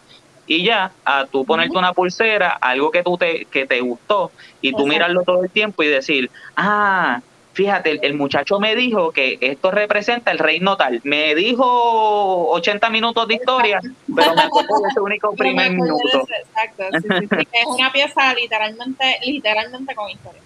y 0.50 0.64
ya 0.66 0.92
a 1.06 1.28
tú 1.28 1.46
ponerte 1.46 1.78
una 1.78 1.94
pulsera, 1.94 2.50
algo 2.50 2.90
que 2.90 3.04
tú 3.04 3.18
te, 3.18 3.46
que 3.46 3.68
te 3.68 3.80
gustó 3.82 4.32
y 4.62 4.74
tú 4.74 4.88
mirarlo 4.88 5.22
todo 5.24 5.44
el 5.44 5.52
tiempo 5.52 5.84
y 5.84 5.88
decir, 5.88 6.32
ah, 6.58 7.22
fíjate, 7.54 8.00
el, 8.02 8.16
muchacho 8.16 8.60
me 8.60 8.76
dijo 8.76 9.12
que 9.12 9.38
esto 9.42 9.70
representa 9.70 10.32
el 10.32 10.40
reino 10.40 10.76
tal. 10.76 11.02
Me 11.04 11.36
dijo 11.36 12.50
80 12.50 12.90
minutos 12.90 13.28
de 13.28 13.36
historia, 13.36 13.80
pero 14.16 14.34
me 14.34 14.42
acuerdo 14.42 14.82
de 14.82 14.90
ese 14.90 15.00
único 15.02 15.36
primer 15.36 15.72
minuto. 15.72 16.28
exacto, 16.28 16.84
es 16.98 17.66
una 17.68 17.92
pieza 17.92 18.34
literalmente, 18.34 19.20
literalmente 19.24 19.94
con 19.94 20.10
historia. 20.10 20.42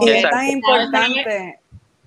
y 0.00 0.08
es 0.08 0.22
tan 0.22 0.48
importante, 0.48 1.58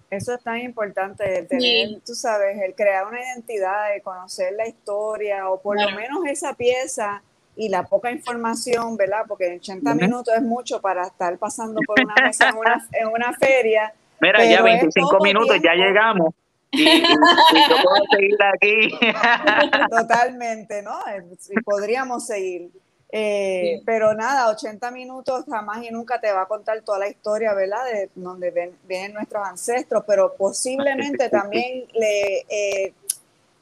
eso 0.10 0.34
es 0.34 0.42
tan 0.42 0.58
importante, 0.58 1.38
el 1.38 1.48
tener, 1.48 2.00
tú 2.04 2.16
sabes, 2.16 2.60
el 2.64 2.74
crear 2.74 3.06
una 3.06 3.22
identidad, 3.22 3.94
el 3.94 4.02
conocer 4.02 4.54
la 4.54 4.68
historia, 4.68 5.52
o 5.52 5.62
por 5.62 5.80
lo 5.80 5.92
menos 5.92 6.26
esa 6.26 6.56
pieza 6.56 7.22
y 7.58 7.70
la 7.70 7.84
poca 7.84 8.12
información, 8.12 8.96
¿verdad? 8.96 9.24
Porque 9.28 9.48
en 9.48 9.60
80 9.60 9.96
minutos 9.96 10.34
es 10.36 10.44
mucho 10.44 10.80
para 10.80 11.08
estar 11.08 11.38
pasando 11.38 11.82
por 11.86 12.00
una 12.00 12.14
mesa 12.24 12.50
en 12.94 13.08
una, 13.08 13.34
feria. 13.40 13.94
Mira, 14.22 14.46
ya 14.46 14.62
25 14.62 15.20
minutos, 15.22 15.58
ya 15.62 15.74
llegamos. 15.74 16.34
Y, 16.72 17.02
yo 17.02 17.76
puedo 17.84 18.04
seguir 18.12 18.38
aquí. 18.54 19.00
Totalmente, 19.90 20.84
¿no? 20.84 21.00
Eh, 21.08 21.24
podríamos 21.66 22.28
seguir. 22.28 22.70
Eh, 23.10 23.82
pero 23.86 24.14
nada, 24.14 24.50
80 24.50 24.92
minutos 24.92 25.46
jamás 25.50 25.82
y 25.84 25.92
nunca 25.92 26.20
te 26.20 26.32
va 26.32 26.42
a 26.42 26.46
contar 26.46 26.82
toda 26.82 27.00
la 27.00 27.08
historia, 27.08 27.54
¿verdad? 27.54 27.86
De 27.86 28.10
donde 28.16 28.74
vienen 28.88 29.14
nuestros 29.14 29.48
ancestros, 29.48 30.04
pero 30.06 30.36
posiblemente 30.36 31.30
también 31.30 31.86
le 31.94 32.46
eh, 32.50 32.94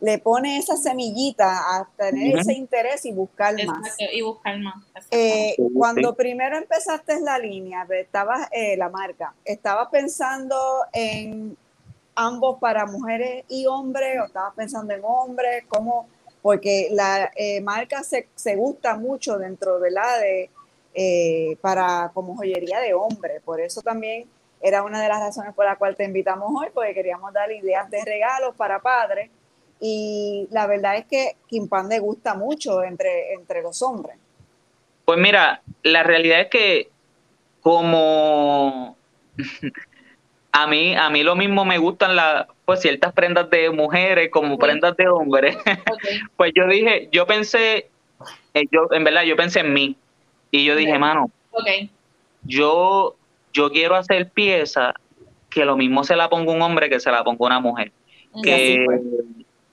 le 0.02 0.18
pone 0.20 0.58
esa 0.58 0.76
semillita 0.76 1.78
a 1.78 1.88
tener 1.98 2.38
ese 2.38 2.54
interés 2.54 3.06
y 3.06 3.14
buscar 3.14 3.56
más. 3.66 3.96
Y 4.12 4.22
buscar 4.22 4.60
más. 4.60 4.76
Eh, 5.10 5.56
cuando 5.74 6.16
primero 6.16 6.58
empezaste 6.58 7.22
la 7.22 7.40
línea, 7.40 7.88
estabas 7.90 8.48
eh, 8.52 8.76
la 8.78 8.90
marca, 8.90 9.34
¿estabas 9.46 9.88
pensando 9.90 10.58
en 10.92 11.58
ambos 12.14 12.60
para 12.60 12.86
mujeres 12.86 13.46
y 13.48 13.66
hombres 13.66 14.20
o 14.22 14.26
estabas 14.26 14.54
pensando 14.56 14.94
en 14.94 15.02
hombres? 15.04 15.64
¿Cómo? 15.68 16.08
Porque 16.42 16.90
la 16.92 17.32
eh, 17.36 17.62
marca 17.62 18.04
se, 18.04 18.28
se, 18.36 18.56
gusta 18.56 18.98
mucho 18.98 19.38
dentro 19.38 19.80
de 19.80 19.92
la 19.92 20.18
de 20.18 20.50
para 21.60 22.12
como 22.14 22.38
joyería 22.38 22.80
de 22.80 22.94
hombre, 22.94 23.42
por 23.44 23.60
eso 23.60 23.82
también 23.82 24.30
era 24.62 24.82
una 24.82 25.02
de 25.02 25.10
las 25.10 25.20
razones 25.20 25.54
por 25.54 25.66
la 25.66 25.76
cual 25.76 25.98
te 25.98 26.06
invitamos 26.06 26.50
hoy, 26.56 26.68
porque 26.74 26.94
queríamos 26.94 27.34
dar 27.34 27.52
ideas 27.52 27.90
de 27.90 28.04
regalos 28.06 28.56
para 28.56 28.80
padres 28.80 29.30
y 29.80 30.48
la 30.52 30.68
verdad 30.68 30.98
es 30.98 31.06
que 31.06 31.36
Kimpande 31.48 32.00
gusta 32.00 32.34
mucho 32.34 32.84
entre, 32.84 33.34
entre 33.34 33.62
los 33.62 33.82
hombres. 33.82 34.18
Pues 35.06 35.20
mira, 35.20 35.62
la 35.84 36.04
realidad 36.04 36.42
es 36.42 36.48
que 36.48 36.90
como 37.62 38.96
a 40.52 40.68
mí, 40.68 40.96
a 40.96 41.10
mí 41.10 41.24
lo 41.24 41.36
mismo 41.36 41.66
me 41.66 41.78
gustan 41.78 42.16
las 42.16 42.48
pues 42.66 42.82
ciertas 42.82 43.14
prendas 43.14 43.50
de 43.50 43.70
mujeres 43.70 44.30
como 44.32 44.58
prendas 44.58 44.98
de 44.98 45.08
hombres. 45.08 45.58
pues 46.38 46.52
yo 46.56 46.68
dije, 46.68 47.10
yo 47.12 47.28
pensé, 47.28 47.90
eh, 48.54 48.64
yo 48.72 48.88
en 48.92 49.04
verdad 49.04 49.24
yo 49.24 49.36
pensé 49.36 49.60
en 49.60 49.74
mí 49.74 49.96
y 50.50 50.66
yo 50.66 50.76
dije, 50.76 50.98
mano, 50.98 51.30
yo 52.44 53.16
yo 53.54 53.72
quiero 53.72 53.96
hacer 53.96 54.30
pieza 54.32 54.94
que 55.50 55.64
lo 55.64 55.78
mismo 55.78 56.04
se 56.04 56.16
la 56.16 56.30
ponga 56.30 56.52
un 56.52 56.62
hombre 56.62 56.90
que 56.90 57.00
se 57.00 57.12
la 57.12 57.24
ponga 57.24 57.46
una 57.46 57.60
mujer. 57.60 57.92
Que, 58.44 58.86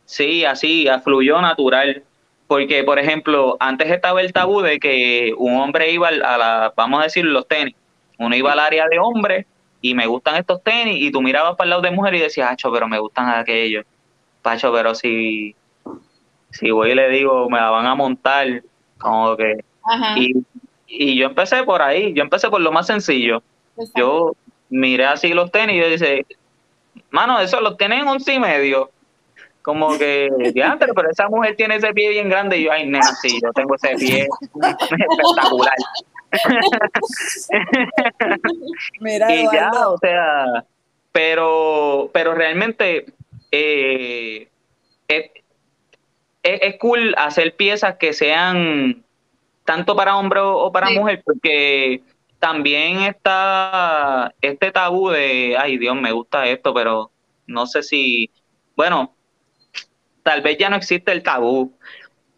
Sí, 0.04 0.44
así, 0.44 0.86
fluyó 1.02 1.40
natural. 1.40 2.02
Porque, 2.46 2.84
por 2.84 2.98
ejemplo, 2.98 3.56
antes 3.60 3.90
estaba 3.90 4.20
el 4.20 4.32
tabú 4.32 4.60
de 4.60 4.78
que 4.78 5.32
un 5.38 5.56
hombre 5.56 5.90
iba 5.90 6.08
a 6.08 6.12
la, 6.12 6.72
vamos 6.76 7.00
a 7.00 7.04
decir, 7.04 7.24
los 7.24 7.48
tenis. 7.48 7.74
Uno 8.18 8.36
iba 8.36 8.52
al 8.52 8.60
área 8.60 8.86
de 8.88 8.98
hombre 8.98 9.46
y 9.80 9.94
me 9.94 10.06
gustan 10.06 10.36
estos 10.36 10.62
tenis 10.62 11.00
y 11.00 11.10
tú 11.10 11.22
mirabas 11.22 11.56
para 11.56 11.66
el 11.66 11.70
lado 11.70 11.82
de 11.82 11.90
mujer 11.90 12.14
y 12.14 12.20
decías, 12.20 12.50
Pacho, 12.50 12.70
pero 12.70 12.86
me 12.86 12.98
gustan 12.98 13.30
aquellos. 13.30 13.86
Pacho, 14.42 14.70
pero 14.72 14.94
si, 14.94 15.56
si 16.50 16.70
voy 16.70 16.90
y 16.90 16.94
le 16.94 17.08
digo, 17.08 17.48
me 17.48 17.58
la 17.58 17.70
van 17.70 17.86
a 17.86 17.94
montar, 17.94 18.62
como 18.98 19.36
que... 19.36 19.64
Y, 20.16 20.34
y 20.86 21.16
yo 21.16 21.26
empecé 21.26 21.62
por 21.64 21.80
ahí, 21.80 22.12
yo 22.12 22.22
empecé 22.22 22.50
por 22.50 22.60
lo 22.60 22.70
más 22.70 22.86
sencillo. 22.86 23.42
Yo 23.96 24.32
miré 24.68 25.06
así 25.06 25.32
los 25.32 25.50
tenis 25.50 25.76
y 25.76 25.80
yo 25.80 25.88
dije, 25.88 26.26
mano, 27.10 27.40
eso 27.40 27.60
los 27.62 27.78
tienen 27.78 28.06
once 28.06 28.34
y 28.34 28.38
medio 28.38 28.90
como 29.62 29.96
que, 29.96 30.30
diantre, 30.52 30.92
pero 30.94 31.10
esa 31.10 31.28
mujer 31.28 31.56
tiene 31.56 31.76
ese 31.76 31.92
pie 31.92 32.10
bien 32.10 32.28
grande. 32.28 32.58
Y 32.58 32.64
yo, 32.64 32.72
ay, 32.72 32.86
nena, 32.86 33.06
sí, 33.20 33.38
yo 33.42 33.52
tengo 33.52 33.76
ese 33.76 33.94
pie 33.96 34.28
espectacular. 34.90 35.74
Mira, 39.00 39.34
y 39.34 39.44
ya, 39.52 39.70
o 39.88 39.98
sea, 39.98 40.64
pero, 41.12 42.10
pero 42.12 42.34
realmente 42.34 43.06
eh, 43.50 44.48
es, 45.08 45.30
es, 46.42 46.76
cool 46.78 47.14
hacer 47.18 47.54
piezas 47.54 47.96
que 47.96 48.12
sean 48.12 49.04
tanto 49.64 49.94
para 49.94 50.16
hombre 50.16 50.40
o 50.40 50.72
para 50.72 50.90
mujer, 50.90 51.22
porque 51.24 52.02
también 52.38 53.02
está 53.02 54.34
este 54.40 54.72
tabú 54.72 55.10
de, 55.10 55.56
ay 55.56 55.78
Dios, 55.78 55.94
me 55.94 56.12
gusta 56.12 56.46
esto, 56.46 56.74
pero 56.74 57.10
no 57.46 57.66
sé 57.66 57.82
si, 57.82 58.30
bueno, 58.74 59.14
tal 60.22 60.42
vez 60.42 60.58
ya 60.58 60.70
no 60.70 60.76
existe 60.76 61.12
el 61.12 61.22
tabú. 61.22 61.72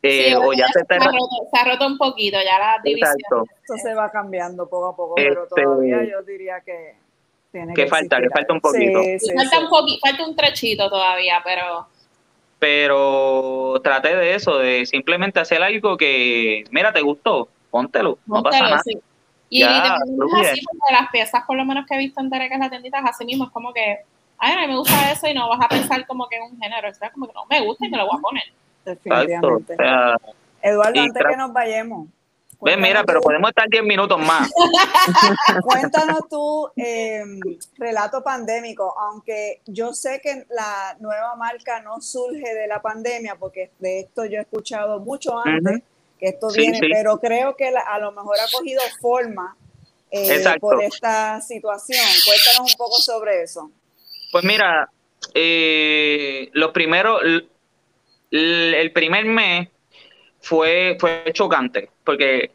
Eh, 0.02 0.36
o 0.36 0.52
ya 0.52 0.66
se, 0.66 0.80
ha 0.90 1.64
roto, 1.64 1.86
un 1.86 1.96
poquito 1.96 2.36
ya 2.36 2.58
la 2.58 2.78
división. 2.84 3.14
Esto 3.16 3.74
se 3.82 3.94
va 3.94 4.10
cambiando 4.10 4.68
poco 4.68 4.88
a 4.88 4.96
poco, 4.96 5.14
pero 5.14 5.44
este, 5.44 5.62
todavía 5.62 6.04
yo 6.04 6.22
diría 6.22 6.60
que 6.60 6.96
tiene 7.50 7.72
que, 7.72 7.86
falta, 7.86 8.20
que 8.20 8.28
falta 8.28 8.52
un 8.52 8.60
poquito. 8.60 9.00
falta, 9.34 9.60
un 9.60 9.70
poquito 9.70 10.00
falta 10.06 10.26
un 10.26 10.36
trechito 10.36 10.90
todavía, 10.90 11.40
pero 11.42 11.86
pero 12.58 13.80
traté 13.82 14.16
de 14.16 14.34
eso, 14.34 14.58
de 14.58 14.86
simplemente 14.86 15.40
hacer 15.40 15.62
algo 15.62 15.96
que, 15.96 16.64
mira, 16.70 16.92
te 16.92 17.02
gustó, 17.02 17.48
póntelo, 17.70 18.18
no 18.26 18.42
pasa 18.42 18.60
nada. 18.60 18.82
Y, 19.50 19.60
ya, 19.60 19.94
así, 19.94 20.60
las 20.90 21.10
piezas, 21.12 21.44
por 21.46 21.56
lo 21.56 21.64
menos 21.64 21.86
que 21.86 21.94
he 21.94 21.98
visto 21.98 22.20
en 22.20 22.30
Tere, 22.30 22.48
que 22.48 22.54
es 22.54 22.60
la 22.60 22.70
tendita, 22.70 22.98
así 22.98 23.24
mismo, 23.24 23.44
es 23.44 23.50
como 23.50 23.72
que 23.72 23.98
ay, 24.38 24.52
a 24.52 24.60
mí 24.60 24.66
me 24.68 24.78
gusta 24.78 25.12
eso 25.12 25.26
y 25.26 25.34
no 25.34 25.48
vas 25.48 25.60
a 25.62 25.68
pensar 25.68 26.06
como 26.06 26.28
que 26.28 26.36
es 26.36 26.42
un 26.42 26.58
género, 26.58 26.88
es 26.88 26.98
como 27.12 27.26
que 27.26 27.32
no 27.32 27.46
me 27.46 27.60
gusta 27.60 27.86
y 27.86 27.90
me 27.90 27.98
lo 27.98 28.06
voy 28.06 28.18
a 28.18 28.20
poner. 28.20 28.44
Definitivamente. 28.84 29.76
Eduardo, 30.62 31.00
antes 31.00 31.22
que 31.28 31.36
nos 31.36 31.52
vayamos. 31.52 32.08
Ven, 32.60 32.80
mira, 32.80 33.04
pero 33.04 33.20
podemos 33.20 33.50
estar 33.50 33.68
10 33.68 33.84
minutos 33.84 34.18
más. 34.18 34.50
cuéntanos 35.62 36.28
tu 36.30 36.70
em, 36.76 37.38
relato 37.76 38.22
pandémico, 38.22 38.98
aunque 38.98 39.60
yo 39.66 39.92
sé 39.92 40.20
que 40.22 40.46
la 40.48 40.96
nueva 41.00 41.36
marca 41.36 41.80
no 41.80 42.00
surge 42.00 42.54
de 42.54 42.66
la 42.66 42.80
pandemia, 42.80 43.36
porque 43.36 43.72
de 43.78 44.00
esto 44.00 44.24
yo 44.24 44.38
he 44.38 44.42
escuchado 44.42 45.00
mucho 45.00 45.38
antes 45.38 45.82
que 46.18 46.28
esto 46.28 46.48
viene, 46.48 46.80
pero 46.90 47.18
creo 47.18 47.54
que 47.54 47.68
a 47.68 47.98
lo 47.98 48.12
mejor 48.12 48.36
ha 48.38 48.50
cogido 48.50 48.80
forma 48.98 49.56
eh, 50.10 50.42
por 50.58 50.82
esta 50.82 51.40
situación. 51.42 52.06
Cuéntanos 52.24 52.72
un 52.72 52.78
poco 52.78 52.96
sobre 52.96 53.42
eso. 53.42 53.70
Pues 54.34 54.44
mira, 54.44 54.90
eh, 55.32 56.50
los 56.54 56.72
primeros, 56.72 57.22
el 58.32 58.90
primer 58.92 59.26
mes 59.26 59.68
fue, 60.40 60.96
fue 60.98 61.30
chocante, 61.32 61.90
porque 62.02 62.50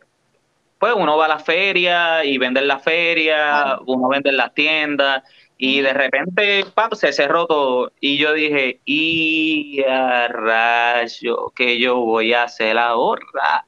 pues 0.78 0.94
uno 0.94 1.16
va 1.16 1.24
a 1.24 1.30
la 1.30 1.40
feria 1.40 2.26
y 2.26 2.38
vende 2.38 2.60
en 2.60 2.68
la 2.68 2.80
feria, 2.80 3.80
uno 3.86 4.10
vende 4.10 4.30
en 4.30 4.36
las 4.36 4.54
tiendas, 4.54 5.24
y 5.58 5.80
de 5.80 5.94
repente 5.94 6.66
pap, 6.74 6.96
se 6.96 7.14
cerró 7.14 7.48
todo. 7.48 7.94
Y 8.02 8.18
yo 8.18 8.34
dije, 8.34 8.82
y 8.84 9.82
a 9.84 10.28
rayo, 10.28 11.54
¿qué 11.56 11.80
yo 11.80 11.96
voy 11.96 12.34
a 12.34 12.44
hacer 12.44 12.78
ahora? 12.78 13.66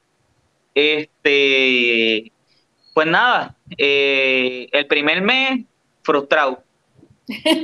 Este, 0.74 2.30
pues 2.92 3.06
nada, 3.06 3.56
eh, 3.78 4.68
el 4.70 4.86
primer 4.86 5.22
mes 5.22 5.64
frustrado 6.02 6.62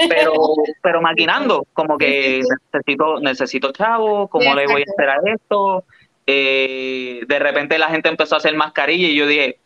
pero 0.08 0.32
pero 0.82 1.02
maquinando 1.02 1.66
como 1.72 1.98
que 1.98 2.42
necesito 2.72 3.20
necesito 3.20 3.72
chavo 3.72 4.28
cómo 4.28 4.54
le 4.54 4.66
voy 4.66 4.82
a 4.82 4.92
hacer 4.92 5.10
a 5.10 5.32
esto 5.34 5.84
eh, 6.26 7.20
de 7.26 7.38
repente 7.38 7.78
la 7.78 7.88
gente 7.88 8.08
empezó 8.08 8.34
a 8.34 8.38
hacer 8.38 8.54
mascarilla 8.54 9.08
y 9.08 9.16
yo 9.16 9.26
dije 9.26 9.58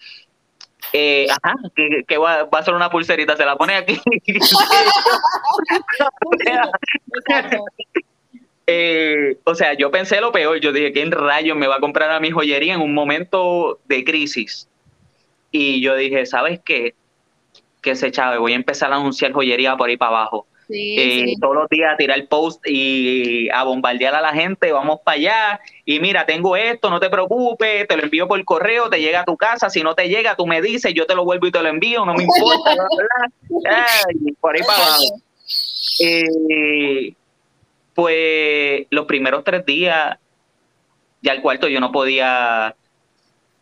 eh, 0.93 1.27
ajá, 1.31 1.55
que, 2.07 2.19
va, 2.19 2.49
a 2.51 2.63
ser 2.63 2.75
una 2.75 2.91
pulserita, 2.91 3.37
se 3.37 3.47
la 3.47 3.57
pone 3.57 3.75
aquí. 3.75 3.99
Eh, 8.67 9.39
o 9.43 9.57
sea, 9.57 9.75
yo 9.75 9.91
pensé 9.91 10.21
lo 10.21 10.31
peor, 10.31 10.61
yo 10.61 10.73
dije, 10.73 10.93
¿quién 10.93 11.11
rayos 11.11 11.57
me 11.57 11.67
va 11.67 11.77
a 11.77 11.81
comprar 11.81 12.13
a 12.13 12.21
mi 12.21 12.31
joyería 12.31 12.75
en 12.75 12.81
un 12.81 12.95
momento 12.95 13.81
de 13.87 14.05
crisis? 14.05 14.69
Y 15.51 15.83
yo 15.83 15.97
dije, 15.97 16.25
¿sabes 16.27 16.61
qué? 16.65 16.95
Que 17.83 17.97
se 17.97 18.11
chave, 18.11 18.39
voy 18.39 18.53
a 18.53 18.57
empezar 18.57 18.93
a 18.93 18.97
anunciar 18.97 19.33
joyería 19.33 19.77
por 19.77 19.89
ahí 19.91 19.97
para 19.97 20.17
abajo. 20.17 20.47
eh, 20.71 21.35
todos 21.41 21.55
los 21.55 21.69
días 21.69 21.93
a 21.93 21.97
tirar 21.97 22.27
post 22.29 22.67
y 22.67 23.51
a 23.51 23.65
bombardear 23.65 24.15
a 24.15 24.23
la 24.23 24.33
gente, 24.33 24.73
vamos 24.73 25.01
para 25.05 25.17
allá, 25.17 25.61
y 25.85 26.01
mira, 26.01 26.25
tengo 26.25 26.57
esto, 26.57 26.89
no 26.89 27.01
te 27.01 27.11
preocupes, 27.11 27.87
te 27.87 27.97
lo 27.97 28.05
envío 28.05 28.27
por 28.29 28.43
correo, 28.45 28.89
te 28.89 29.01
llega 29.01 29.21
a 29.21 29.25
tu 29.25 29.37
casa, 29.37 29.69
si 29.69 29.83
no 29.83 29.95
te 29.95 30.09
llega, 30.09 30.37
tú 30.37 30.47
me 30.47 30.63
dices, 30.63 30.95
yo 30.95 31.05
te 31.05 31.15
lo 31.15 31.25
vuelvo 31.25 31.47
y 31.47 31.51
te 31.51 31.63
lo 31.63 31.69
envío, 31.69 32.07
no 32.07 32.15
me 32.15 32.23
importa, 32.23 32.75
por 34.41 34.57
ahí 34.57 34.63
para 34.63 34.85
abajo. 34.85 35.03
Eh, 36.01 37.15
pues 37.95 38.87
los 38.91 39.05
primeros 39.05 39.45
tres 39.45 39.67
días, 39.67 40.17
ya 41.21 41.33
el 41.33 41.43
cuarto 41.43 41.69
yo 41.69 41.81
no 41.81 41.93
podía 41.93 42.75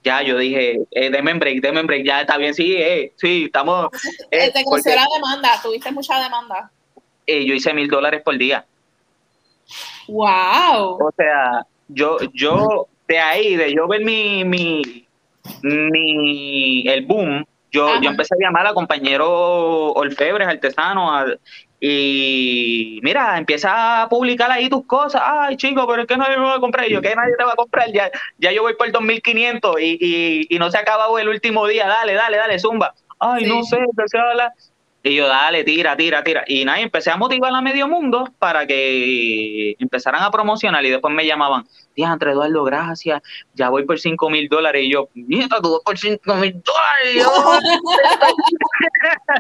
ya 0.02 0.22
yo 0.22 0.38
dije, 0.38 0.80
eh, 0.90 1.10
deme 1.10 1.34
break, 1.34 1.60
deme 1.60 1.82
break, 1.82 2.04
ya 2.04 2.22
está 2.22 2.36
bien, 2.36 2.54
sí, 2.54 2.76
eh, 2.76 3.12
sí, 3.16 3.44
estamos... 3.46 3.88
Eh, 4.30 4.50
¿Te 4.52 4.64
conoció 4.64 4.94
la 4.94 5.06
demanda? 5.14 5.60
¿Tuviste 5.62 5.90
mucha 5.90 6.22
demanda? 6.22 6.70
Eh, 7.26 7.44
yo 7.44 7.54
hice 7.54 7.74
mil 7.74 7.88
dólares 7.88 8.22
por 8.24 8.36
día. 8.38 8.64
¡Wow! 10.08 10.98
O 11.00 11.12
sea, 11.16 11.66
yo, 11.88 12.18
yo, 12.32 12.88
de 13.06 13.18
ahí, 13.18 13.56
de 13.56 13.74
yo 13.74 13.86
ver 13.86 14.04
mi, 14.04 14.44
mi, 14.44 15.06
mi 15.62 16.88
el 16.88 17.04
boom, 17.06 17.44
yo, 17.70 18.00
yo 18.00 18.11
empecé 18.11 18.35
a 18.35 18.38
llamar 18.46 18.66
a 18.66 18.74
compañeros 18.74 19.28
orfebres, 19.28 20.48
artesanos, 20.48 21.11
a, 21.12 21.26
y 21.83 23.00
mira, 23.02 23.38
empieza 23.38 24.02
a 24.02 24.09
publicar 24.09 24.50
ahí 24.50 24.68
tus 24.68 24.85
cosas. 24.87 25.22
Ay, 25.24 25.56
chico, 25.56 25.87
pero 25.88 26.02
es 26.02 26.09
que 26.09 26.16
nadie 26.16 26.37
me 26.37 26.44
va 26.44 26.56
a 26.56 26.61
comprar. 26.61 26.87
Y 26.87 26.92
yo, 26.92 27.00
que 27.00 27.14
nadie 27.14 27.35
te 27.38 27.44
va 27.44 27.52
a 27.52 27.56
comprar. 27.56 27.90
Ya, 27.90 28.11
ya 28.37 28.52
yo 28.52 28.62
voy 28.62 28.74
por 28.74 28.87
el 28.87 28.92
2500 28.92 29.80
y, 29.80 29.98
y, 29.98 30.46
y 30.54 30.59
no 30.59 30.70
se 30.70 30.76
ha 30.76 30.83
acabado 30.83 31.18
el 31.18 31.28
último 31.28 31.66
día. 31.66 31.87
Dale, 31.87 32.12
dale, 32.12 32.37
dale, 32.37 32.59
zumba. 32.59 32.94
Ay, 33.18 33.44
no 33.46 33.62
sé, 33.62 33.78
empecé 33.78 34.18
a 34.18 34.30
hablar. 34.30 34.52
Y 35.02 35.16
yo, 35.16 35.28
dale, 35.28 35.64
tira, 35.64 35.96
tira, 35.96 36.22
tira. 36.22 36.44
Y 36.46 36.62
nada, 36.64 36.78
empecé 36.80 37.10
a 37.10 37.16
motivar 37.16 37.54
a 37.54 37.62
medio 37.62 37.88
mundo 37.88 38.28
para 38.38 38.66
que 38.66 39.74
empezaran 39.78 40.22
a 40.22 40.30
promocionar. 40.30 40.84
Y 40.84 40.90
después 40.90 41.14
me 41.14 41.24
llamaban, 41.24 41.66
Diantre 41.96 42.32
Eduardo, 42.32 42.64
gracias. 42.64 43.22
Ya 43.54 43.70
voy 43.70 43.86
por 43.86 43.98
5 43.98 44.28
mil 44.28 44.46
dólares. 44.48 44.82
Y 44.84 44.92
yo, 44.92 45.08
mierda, 45.14 45.58
tú 45.62 45.72
vas 45.72 45.80
por 45.84 45.98
5 45.98 46.34
mil 46.34 46.62
dólares. 46.62 47.16
la 49.26 49.34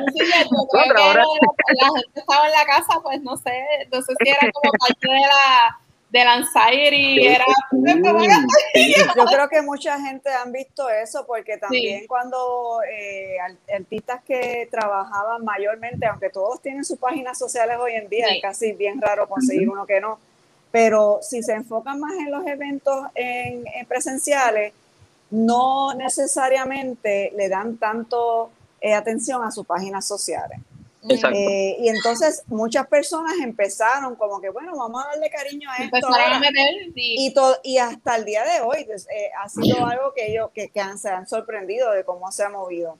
gente 1.94 2.10
estaba 2.14 2.46
en 2.46 2.52
la 2.52 2.64
casa, 2.64 3.00
pues 3.02 3.20
no 3.22 3.36
sé, 3.36 3.62
no 3.92 4.00
sé 4.00 4.14
si 4.18 4.30
era 4.30 4.50
como 4.52 4.72
parte 4.72 5.08
de 5.08 5.20
la 5.20 5.78
de 6.10 6.20
anxiety 6.20 7.24
era 7.24 7.44
yo 7.72 9.24
creo 9.26 9.48
que 9.48 9.62
mucha 9.62 10.00
gente 10.00 10.28
han 10.30 10.50
visto 10.52 10.88
eso 10.88 11.24
porque 11.26 11.56
también 11.56 12.06
cuando 12.06 12.80
eh, 12.82 13.36
artistas 13.74 14.22
que 14.24 14.68
trabajaban 14.70 15.44
mayormente 15.44 16.06
aunque 16.06 16.30
todos 16.30 16.60
tienen 16.60 16.84
sus 16.84 16.98
páginas 16.98 17.38
sociales 17.38 17.76
hoy 17.80 17.92
en 17.94 18.08
día 18.08 18.26
es 18.28 18.42
casi 18.42 18.72
bien 18.72 19.00
raro 19.00 19.28
conseguir 19.28 19.68
uno 19.68 19.86
que 19.86 20.00
no. 20.00 20.18
Pero 20.72 21.18
si 21.20 21.42
se 21.42 21.54
enfocan 21.54 21.98
más 21.98 22.12
en 22.14 22.30
los 22.30 22.46
eventos 22.46 23.06
en, 23.14 23.64
presenciales 23.88 24.72
no 25.30 25.94
necesariamente 25.94 27.32
le 27.36 27.48
dan 27.48 27.76
tanto 27.76 28.50
eh, 28.80 28.94
atención 28.94 29.42
a 29.44 29.50
sus 29.50 29.66
páginas 29.66 30.06
sociales 30.06 30.58
eh, 31.08 31.76
y 31.78 31.88
entonces 31.88 32.42
muchas 32.46 32.86
personas 32.86 33.32
empezaron 33.42 34.16
como 34.16 34.40
que, 34.40 34.50
bueno, 34.50 34.76
vamos 34.76 35.04
a 35.04 35.08
darle 35.08 35.30
cariño 35.30 35.70
a 35.70 35.82
esto. 35.82 36.08
y, 36.94 37.32
todo, 37.32 37.58
y 37.62 37.78
hasta 37.78 38.16
el 38.16 38.24
día 38.24 38.44
de 38.44 38.60
hoy 38.60 38.84
pues, 38.84 39.06
eh, 39.08 39.30
ha 39.42 39.48
sido 39.48 39.86
algo 39.86 40.12
que 40.14 40.30
ellos 40.30 40.50
que, 40.54 40.68
que 40.68 40.80
han, 40.80 40.98
se 40.98 41.08
han 41.08 41.26
sorprendido 41.26 41.90
de 41.92 42.04
cómo 42.04 42.30
se 42.30 42.44
ha 42.44 42.50
movido. 42.50 42.98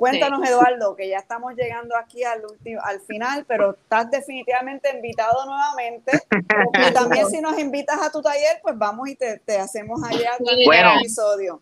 Cuéntanos, 0.00 0.48
Eduardo, 0.48 0.96
que 0.96 1.10
ya 1.10 1.18
estamos 1.18 1.54
llegando 1.54 1.94
aquí 1.94 2.24
al 2.24 2.42
último, 2.46 2.80
al 2.82 3.02
final, 3.02 3.44
pero 3.46 3.72
estás 3.72 4.10
definitivamente 4.10 4.88
invitado 4.94 5.44
nuevamente. 5.44 6.12
Y 6.32 6.94
también 6.94 7.26
si 7.26 7.42
nos 7.42 7.58
invitas 7.58 8.00
a 8.00 8.10
tu 8.10 8.22
taller, 8.22 8.60
pues 8.62 8.78
vamos 8.78 9.10
y 9.10 9.14
te, 9.14 9.40
te 9.40 9.58
hacemos 9.58 10.02
allá 10.02 10.30
bueno, 10.64 10.94
episodio. 10.98 11.60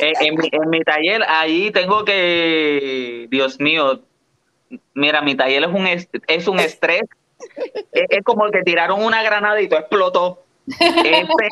En, 0.00 0.38
en 0.52 0.70
mi 0.70 0.84
taller, 0.84 1.22
ahí 1.26 1.72
tengo 1.72 2.04
que, 2.04 3.26
Dios 3.28 3.58
mío, 3.58 4.00
mira, 4.94 5.22
mi 5.22 5.34
taller 5.34 5.64
es 5.64 5.68
un, 5.68 5.86
es 5.86 6.48
un 6.48 6.60
estrés. 6.60 7.02
es, 7.92 8.24
como 8.24 8.46
el 8.46 8.52
que 8.52 8.62
tiraron 8.62 9.02
una 9.02 9.22
granada 9.22 9.60
y 9.60 9.68
todo 9.68 9.80
explotó. 9.80 10.42
Este, 10.66 11.48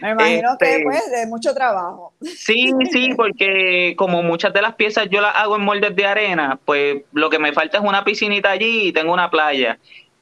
Me 0.00 0.10
imagino 0.10 0.56
que 0.58 0.80
pues 0.82 1.10
de 1.10 1.26
mucho 1.28 1.54
trabajo. 1.54 2.12
Sí, 2.20 2.72
sí, 2.90 3.14
porque 3.16 3.94
como 3.96 4.22
muchas 4.22 4.52
de 4.52 4.62
las 4.62 4.74
piezas 4.74 5.08
yo 5.08 5.20
las 5.20 5.36
hago 5.36 5.56
en 5.56 5.62
moldes 5.62 5.94
de 5.94 6.04
arena, 6.04 6.58
pues 6.64 7.02
lo 7.12 7.30
que 7.30 7.38
me 7.38 7.52
falta 7.52 7.78
es 7.78 7.84
una 7.84 8.04
piscinita 8.04 8.50
allí 8.50 8.88
y 8.88 8.92
tengo 8.92 9.12
una 9.12 9.30
playa. 9.30 9.78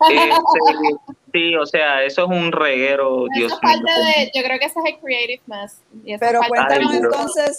Este, 0.09 0.31
sí, 1.33 1.57
o 1.57 1.67
sea, 1.67 2.05
eso 2.05 2.25
es 2.25 2.29
un 2.29 2.53
reguero. 2.53 3.27
Dios 3.35 3.53
yo 3.53 4.43
creo 4.43 4.59
que 4.59 4.67
ese 4.67 4.81
es 4.81 4.95
el 4.95 4.99
creative 5.01 5.43
mess. 5.47 5.83
Pero 6.19 6.41
cuéntanos 6.49 6.95
entonces, 6.95 7.59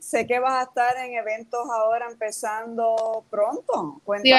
sé 0.00 0.26
que 0.26 0.38
vas 0.38 0.54
a 0.54 0.62
estar 0.62 0.96
en 0.98 1.14
eventos 1.14 1.60
ahora 1.70 2.06
empezando 2.10 3.24
pronto. 3.30 4.00
Sí, 4.22 4.32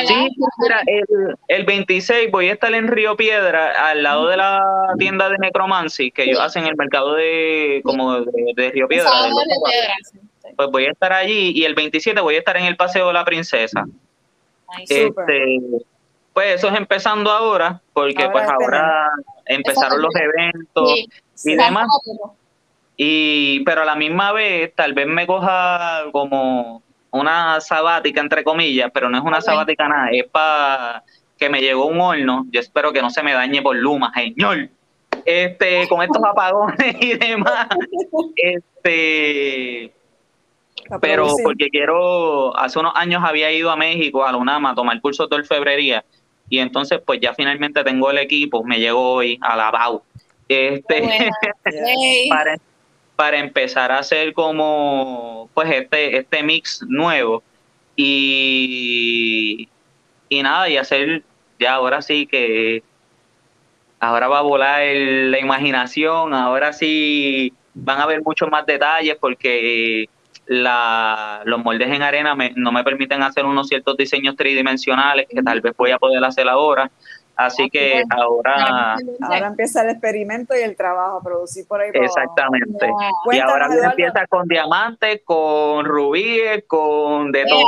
mira, 0.59 0.81
el, 0.85 1.35
el, 1.47 1.65
26 1.65 2.31
voy 2.31 2.49
a 2.49 2.53
estar 2.53 2.73
en 2.73 2.87
Río 2.87 3.15
Piedra, 3.15 3.89
al 3.89 4.03
lado 4.03 4.27
de 4.27 4.37
la 4.37 4.61
tienda 4.97 5.29
de 5.29 5.37
Necromancy, 5.37 6.11
que 6.11 6.23
ellos 6.23 6.39
hacen 6.39 6.65
el 6.65 6.75
mercado 6.75 7.13
de 7.13 7.81
como 7.83 8.21
de, 8.21 8.71
Río 8.71 8.87
Piedra. 8.87 9.09
pues 10.55 10.69
voy 10.71 10.85
a 10.85 10.91
estar 10.91 11.13
allí 11.13 11.51
y 11.55 11.65
el 11.65 11.75
27 11.75 12.19
voy 12.21 12.35
a 12.35 12.39
estar 12.39 12.57
en 12.57 12.65
el 12.65 12.75
Paseo 12.75 13.07
de 13.07 13.13
la 13.13 13.25
Princesa. 13.25 13.85
este, 14.87 15.59
pues 16.33 16.55
eso 16.55 16.67
es 16.67 16.75
empezando 16.75 17.31
ahora, 17.31 17.81
porque 17.93 18.29
pues 18.29 18.47
ahora 18.49 19.09
empezaron 19.45 20.01
los 20.01 20.15
eventos 20.15 20.93
y 21.43 21.55
demás. 21.55 21.87
Y, 23.01 23.61
pero 23.61 23.83
a 23.83 23.85
la 23.85 23.95
misma 23.95 24.33
vez, 24.33 24.75
tal 24.75 24.93
vez 24.93 25.07
me 25.07 25.25
coja 25.25 26.03
como 26.11 26.83
una 27.11 27.61
sabática, 27.61 28.19
entre 28.19 28.43
comillas, 28.43 28.91
pero 28.93 29.09
no 29.09 29.17
es 29.17 29.23
una 29.23 29.39
sabática 29.39 29.87
nada, 29.87 30.09
es 30.11 30.25
para 30.25 31.01
que 31.37 31.49
me 31.49 31.61
llegó 31.61 31.85
un 31.85 32.01
horno. 32.01 32.45
Yo 32.51 32.59
espero 32.59 32.91
que 32.91 33.01
no 33.01 33.09
se 33.09 33.23
me 33.23 33.31
dañe 33.31 33.61
por 33.61 33.77
luma, 33.77 34.11
señor. 34.13 34.67
Este, 35.23 35.87
con 35.87 36.01
estos 36.01 36.21
apagones 36.29 36.97
y 36.99 37.13
demás. 37.17 37.69
Este, 38.35 39.93
pero 40.99 41.27
porque 41.41 41.69
quiero, 41.69 42.53
hace 42.57 42.79
unos 42.79 42.91
años 42.97 43.23
había 43.25 43.49
ido 43.49 43.71
a 43.71 43.77
México, 43.77 44.25
a 44.25 44.33
la 44.33 44.37
UNAM, 44.39 44.65
a 44.65 44.75
tomar 44.75 44.99
curso 44.99 45.25
de 45.27 45.37
orfebrería. 45.37 46.03
Y 46.49 46.59
entonces, 46.59 46.99
pues 47.05 47.21
ya 47.21 47.33
finalmente 47.33 47.81
tengo 47.85 48.11
el 48.11 48.17
equipo, 48.17 48.61
me 48.61 48.77
llegó 48.77 49.13
hoy 49.13 49.39
a 49.41 49.55
la 49.55 49.71
BAU. 49.71 50.01
Este, 50.49 51.29
para, 52.29 52.57
para 53.19 53.37
empezar 53.37 53.91
a 53.91 53.99
hacer 53.99 54.31
como 54.31 55.49
pues 55.53 55.69
este, 55.69 56.19
este 56.19 56.41
mix 56.41 56.81
nuevo 56.87 57.43
y, 57.93 59.67
y 60.29 60.41
nada, 60.41 60.69
y 60.69 60.77
hacer 60.77 61.23
ya 61.59 61.73
ahora 61.73 62.01
sí 62.01 62.25
que 62.27 62.81
ahora 63.99 64.29
va 64.29 64.39
a 64.39 64.43
volar 64.43 64.83
la 64.85 65.37
imaginación, 65.37 66.33
ahora 66.33 66.71
sí 66.71 67.51
van 67.73 67.99
a 67.99 68.03
haber 68.03 68.21
muchos 68.21 68.49
más 68.49 68.65
detalles 68.65 69.17
porque 69.19 70.07
la, 70.45 71.41
los 71.43 71.61
moldes 71.61 71.89
en 71.89 72.01
arena 72.01 72.37
no 72.55 72.71
me 72.71 72.85
permiten 72.85 73.21
hacer 73.21 73.43
unos 73.43 73.67
ciertos 73.67 73.97
diseños 73.97 74.37
tridimensionales 74.37 75.27
que 75.29 75.43
tal 75.43 75.59
vez 75.59 75.75
voy 75.75 75.91
a 75.91 75.97
poder 75.97 76.23
hacer 76.23 76.47
ahora. 76.47 76.89
Así 77.39 77.69
que 77.69 78.03
ahora... 78.09 78.97
Ahora 79.21 79.47
empieza 79.47 79.81
el 79.83 79.91
experimento 79.91 80.53
y 80.57 80.59
el 80.59 80.75
trabajo, 80.75 81.23
producir 81.23 81.65
por 81.65 81.79
ahí. 81.79 81.89
Exactamente. 81.93 82.91
Y 83.31 83.39
ahora 83.39 83.69
empieza 83.81 84.27
con 84.27 84.45
diamantes, 84.45 85.21
con 85.23 85.85
rubíes, 85.85 86.65
con 86.67 87.31
de 87.31 87.45
todo. 87.45 87.63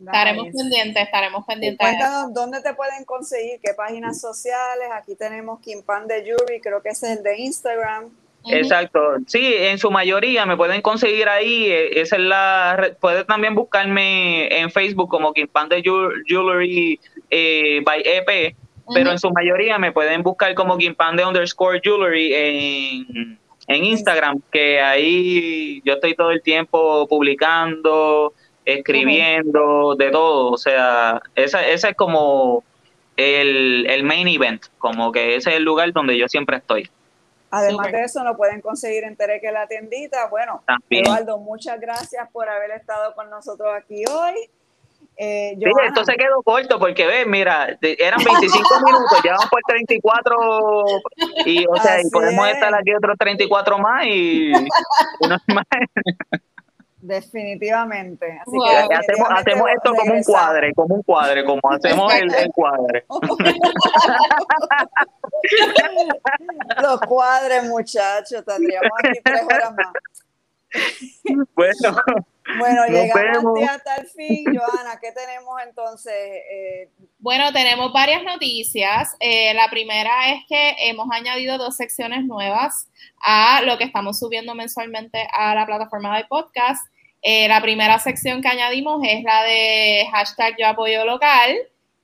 Estaremos 0.00 0.48
pendientes, 0.48 1.04
estaremos 1.04 1.46
pendientes. 1.46 1.86
Cuéntanos 1.86 2.34
dónde 2.34 2.62
te 2.62 2.74
pueden 2.74 3.04
conseguir, 3.04 3.60
qué 3.62 3.74
páginas 3.74 4.20
sociales. 4.20 4.88
Aquí 4.92 5.14
tenemos 5.14 5.60
Kimpan 5.60 6.08
de 6.08 6.22
Jury, 6.22 6.60
creo 6.60 6.82
que 6.82 6.88
ese 6.88 7.12
es 7.12 7.18
el 7.18 7.22
de 7.22 7.38
Instagram. 7.38 8.10
Exacto, 8.44 9.18
sí, 9.28 9.54
en 9.54 9.78
su 9.78 9.88
mayoría 9.92 10.44
me 10.46 10.56
pueden 10.56 10.82
conseguir 10.82 11.28
ahí, 11.28 11.66
e, 11.66 12.00
esa 12.00 12.16
es 12.16 12.22
la 12.22 12.96
puedes 13.00 13.24
también 13.24 13.54
buscarme 13.54 14.48
en 14.58 14.68
Facebook 14.68 15.08
como 15.08 15.32
Kimpan 15.32 15.68
de 15.68 15.80
Jewelry 16.26 16.98
eh, 17.30 17.82
by 17.84 18.02
EP 18.04 18.56
pero 18.94 19.10
en 19.10 19.18
su 19.18 19.30
mayoría 19.30 19.78
me 19.78 19.92
pueden 19.92 20.22
buscar 20.22 20.54
como 20.54 20.78
Gimpande 20.78 21.24
underscore 21.24 21.80
jewelry 21.82 22.34
en, 22.34 23.38
en 23.66 23.84
Instagram, 23.84 24.40
que 24.50 24.80
ahí 24.80 25.82
yo 25.84 25.94
estoy 25.94 26.14
todo 26.14 26.30
el 26.30 26.42
tiempo 26.42 27.06
publicando, 27.08 28.32
escribiendo, 28.64 29.94
de 29.96 30.10
todo. 30.10 30.52
O 30.52 30.56
sea, 30.56 31.20
ese, 31.34 31.72
ese 31.72 31.90
es 31.90 31.96
como 31.96 32.64
el, 33.16 33.86
el 33.88 34.04
main 34.04 34.28
event, 34.28 34.66
como 34.78 35.12
que 35.12 35.36
ese 35.36 35.50
es 35.50 35.56
el 35.56 35.64
lugar 35.64 35.92
donde 35.92 36.16
yo 36.16 36.28
siempre 36.28 36.56
estoy. 36.58 36.90
Además 37.50 37.92
de 37.92 38.04
eso, 38.04 38.24
lo 38.24 38.34
pueden 38.34 38.62
conseguir 38.62 39.04
en 39.04 39.14
Tereque 39.14 39.52
la 39.52 39.66
tiendita. 39.66 40.26
Bueno, 40.28 40.64
Eduardo, 40.88 41.36
muchas 41.36 41.78
gracias 41.78 42.26
por 42.32 42.48
haber 42.48 42.70
estado 42.70 43.14
con 43.14 43.28
nosotros 43.28 43.68
aquí 43.76 44.04
hoy. 44.10 44.48
Eh, 45.16 45.56
sí, 45.58 45.70
esto 45.86 46.04
se 46.04 46.14
quedó 46.14 46.42
corto 46.42 46.78
porque 46.78 47.06
ves, 47.06 47.26
mira, 47.26 47.78
eran 47.80 48.18
25 48.24 48.80
minutos, 48.84 49.20
ya 49.24 49.32
vamos 49.32 49.50
por 49.50 49.60
34 49.66 50.84
y 51.44 51.66
o 51.66 51.76
sea, 51.76 52.00
y 52.00 52.10
podemos 52.10 52.48
estar 52.48 52.74
aquí 52.74 52.94
otros 52.94 53.16
34 53.18 53.78
más 53.78 54.06
y, 54.06 54.52
y 55.20 55.28
no 55.28 55.36
más. 55.54 55.66
Definitivamente. 57.02 58.40
Así 58.40 58.56
que 58.64 58.94
hacemos, 58.94 59.28
hacemos 59.32 59.68
esto 59.74 59.92
como 59.92 60.14
un 60.14 60.22
cuadre, 60.22 60.72
como 60.72 60.94
un 60.94 61.02
cuadre, 61.02 61.44
como 61.44 61.60
hacemos 61.64 62.14
el, 62.14 62.32
el 62.32 62.48
cuadre. 62.54 63.04
Los 66.80 67.00
cuadres, 67.00 67.64
muchachos, 67.64 68.44
tendríamos 68.44 68.90
aquí 69.02 69.20
tres 69.24 69.42
horas 69.42 69.74
más. 69.74 69.92
Bueno, 71.54 71.96
bueno 72.58 72.86
llegamos 72.88 73.60
hasta 73.68 73.96
el 73.96 74.06
fin. 74.06 74.44
Joana, 74.46 74.98
¿qué 75.00 75.12
tenemos 75.12 75.54
entonces? 75.66 76.12
Eh, 76.14 76.90
bueno, 77.18 77.52
tenemos 77.52 77.92
varias 77.92 78.22
noticias. 78.24 79.14
Eh, 79.20 79.54
la 79.54 79.68
primera 79.68 80.32
es 80.32 80.42
que 80.48 80.74
hemos 80.78 81.08
añadido 81.10 81.58
dos 81.58 81.76
secciones 81.76 82.24
nuevas 82.24 82.88
a 83.22 83.62
lo 83.62 83.78
que 83.78 83.84
estamos 83.84 84.18
subiendo 84.18 84.54
mensualmente 84.54 85.26
a 85.32 85.54
la 85.54 85.66
plataforma 85.66 86.16
de 86.16 86.24
podcast. 86.24 86.84
Eh, 87.22 87.46
la 87.46 87.60
primera 87.62 88.00
sección 88.00 88.42
que 88.42 88.48
añadimos 88.48 89.00
es 89.06 89.22
la 89.22 89.44
de 89.44 90.08
hashtag 90.10 90.56
yo 90.58 90.66
apoyo 90.66 91.04
local. 91.04 91.56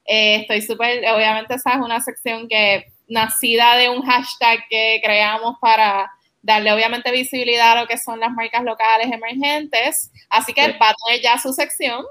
Eh, 0.04 0.36
estoy 0.36 0.62
súper, 0.62 1.04
obviamente 1.12 1.54
esa 1.54 1.72
es 1.72 1.78
una 1.78 2.00
sección 2.00 2.48
que 2.48 2.92
nacida 3.08 3.76
de 3.76 3.88
un 3.88 4.02
hashtag 4.02 4.60
que 4.70 5.00
creamos 5.02 5.56
para 5.60 6.10
darle 6.42 6.72
obviamente 6.72 7.10
visibilidad 7.10 7.72
a 7.72 7.80
lo 7.82 7.86
que 7.86 7.98
son 7.98 8.20
las 8.20 8.30
marcas 8.32 8.64
locales 8.64 9.10
emergentes. 9.10 10.10
Así 10.28 10.52
que 10.52 10.72
va 10.72 10.90
a 10.90 10.94
tener 11.06 11.22
ya 11.22 11.38
su 11.38 11.52
sección. 11.52 12.04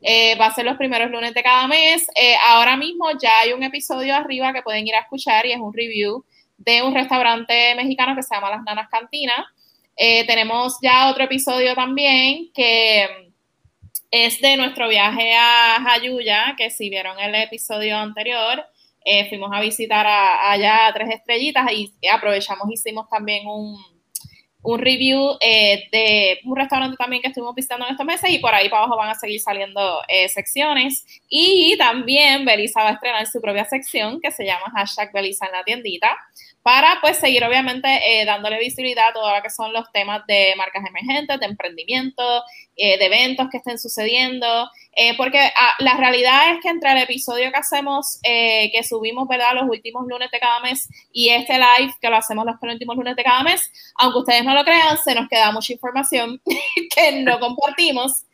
Eh, 0.00 0.34
va 0.34 0.46
a 0.46 0.54
ser 0.54 0.64
los 0.64 0.76
primeros 0.76 1.10
lunes 1.10 1.32
de 1.32 1.42
cada 1.42 1.68
mes. 1.68 2.06
ahora 2.46 2.76
mismo 2.76 3.06
ya 3.20 3.40
hay 3.40 3.52
un 3.52 3.62
episodio 3.62 4.16
arriba 4.16 4.52
que 4.52 4.62
pueden 4.62 4.86
ir 4.86 4.96
a 4.96 5.00
escuchar 5.00 5.46
y 5.46 5.52
es 5.52 5.60
un 5.60 5.72
review 5.72 6.24
de 6.64 6.82
un 6.82 6.94
restaurante 6.94 7.74
mexicano 7.74 8.14
que 8.14 8.22
se 8.22 8.34
llama 8.34 8.50
Las 8.50 8.62
Nanas 8.62 8.88
Cantina. 8.88 9.46
Eh, 9.96 10.26
tenemos 10.26 10.78
ya 10.82 11.10
otro 11.10 11.24
episodio 11.24 11.74
también 11.74 12.50
que 12.54 13.30
es 14.10 14.40
de 14.40 14.56
nuestro 14.56 14.88
viaje 14.88 15.34
a 15.34 15.78
Jayuya, 15.82 16.54
que 16.56 16.70
si 16.70 16.90
vieron 16.90 17.18
el 17.18 17.34
episodio 17.34 17.96
anterior, 17.96 18.64
eh, 19.04 19.28
fuimos 19.28 19.50
a 19.52 19.60
visitar 19.60 20.06
allá 20.06 20.86
a 20.86 20.92
Tres 20.92 21.10
Estrellitas 21.10 21.66
y 21.72 21.92
aprovechamos, 22.10 22.70
hicimos 22.70 23.08
también 23.08 23.46
un, 23.46 23.76
un 24.62 24.78
review 24.78 25.36
eh, 25.40 25.88
de 25.92 26.38
un 26.44 26.56
restaurante 26.56 26.96
también 26.96 27.22
que 27.22 27.28
estuvimos 27.28 27.54
visitando 27.54 27.86
en 27.86 27.92
estos 27.92 28.06
meses 28.06 28.30
y 28.30 28.38
por 28.38 28.54
ahí 28.54 28.68
para 28.68 28.84
abajo 28.84 28.96
van 28.96 29.10
a 29.10 29.14
seguir 29.14 29.40
saliendo 29.40 30.00
secciones. 30.28 31.04
Y 31.28 31.76
también 31.78 32.44
Belisa 32.44 32.82
va 32.82 32.90
a 32.90 32.92
estrenar 32.92 33.26
su 33.26 33.40
propia 33.40 33.64
sección 33.64 34.20
que 34.20 34.30
se 34.30 34.44
llama 34.44 34.70
hashtag 34.74 35.12
Belisa 35.12 35.46
en 35.46 35.52
la 35.52 35.64
tiendita 35.64 36.16
para 36.62 36.98
pues 37.00 37.18
seguir 37.18 37.44
obviamente 37.44 37.88
eh, 37.88 38.24
dándole 38.24 38.58
visibilidad 38.58 39.08
a 39.08 39.12
todo 39.12 39.34
lo 39.34 39.42
que 39.42 39.50
son 39.50 39.72
los 39.72 39.90
temas 39.90 40.24
de 40.26 40.54
marcas 40.56 40.84
emergentes, 40.86 41.40
de 41.40 41.46
emprendimiento, 41.46 42.22
eh, 42.76 42.98
de 42.98 43.06
eventos 43.06 43.48
que 43.50 43.56
estén 43.56 43.78
sucediendo, 43.78 44.70
eh, 44.94 45.16
porque 45.16 45.38
ah, 45.40 45.72
la 45.80 45.94
realidad 45.94 46.54
es 46.54 46.62
que 46.62 46.68
entre 46.68 46.92
el 46.92 46.98
episodio 46.98 47.50
que 47.50 47.58
hacemos, 47.58 48.20
que 48.22 48.82
subimos, 48.88 49.26
¿verdad?, 49.26 49.54
los 49.54 49.68
últimos 49.68 50.06
lunes 50.06 50.30
de 50.30 50.38
cada 50.38 50.60
mes 50.60 50.88
y 51.12 51.30
este 51.30 51.54
live 51.54 51.92
que 52.00 52.08
lo 52.08 52.16
hacemos 52.16 52.46
los 52.46 52.58
penúltimos 52.60 52.96
lunes 52.96 53.16
de 53.16 53.24
cada 53.24 53.42
mes, 53.42 53.70
aunque 53.96 54.20
ustedes 54.20 54.44
no 54.44 54.54
lo 54.54 54.64
crean, 54.64 54.96
se 54.98 55.14
nos 55.14 55.28
queda 55.28 55.50
mucha 55.50 55.72
información 55.72 56.40
que 56.94 57.22
no 57.22 57.40
compartimos. 57.40 58.24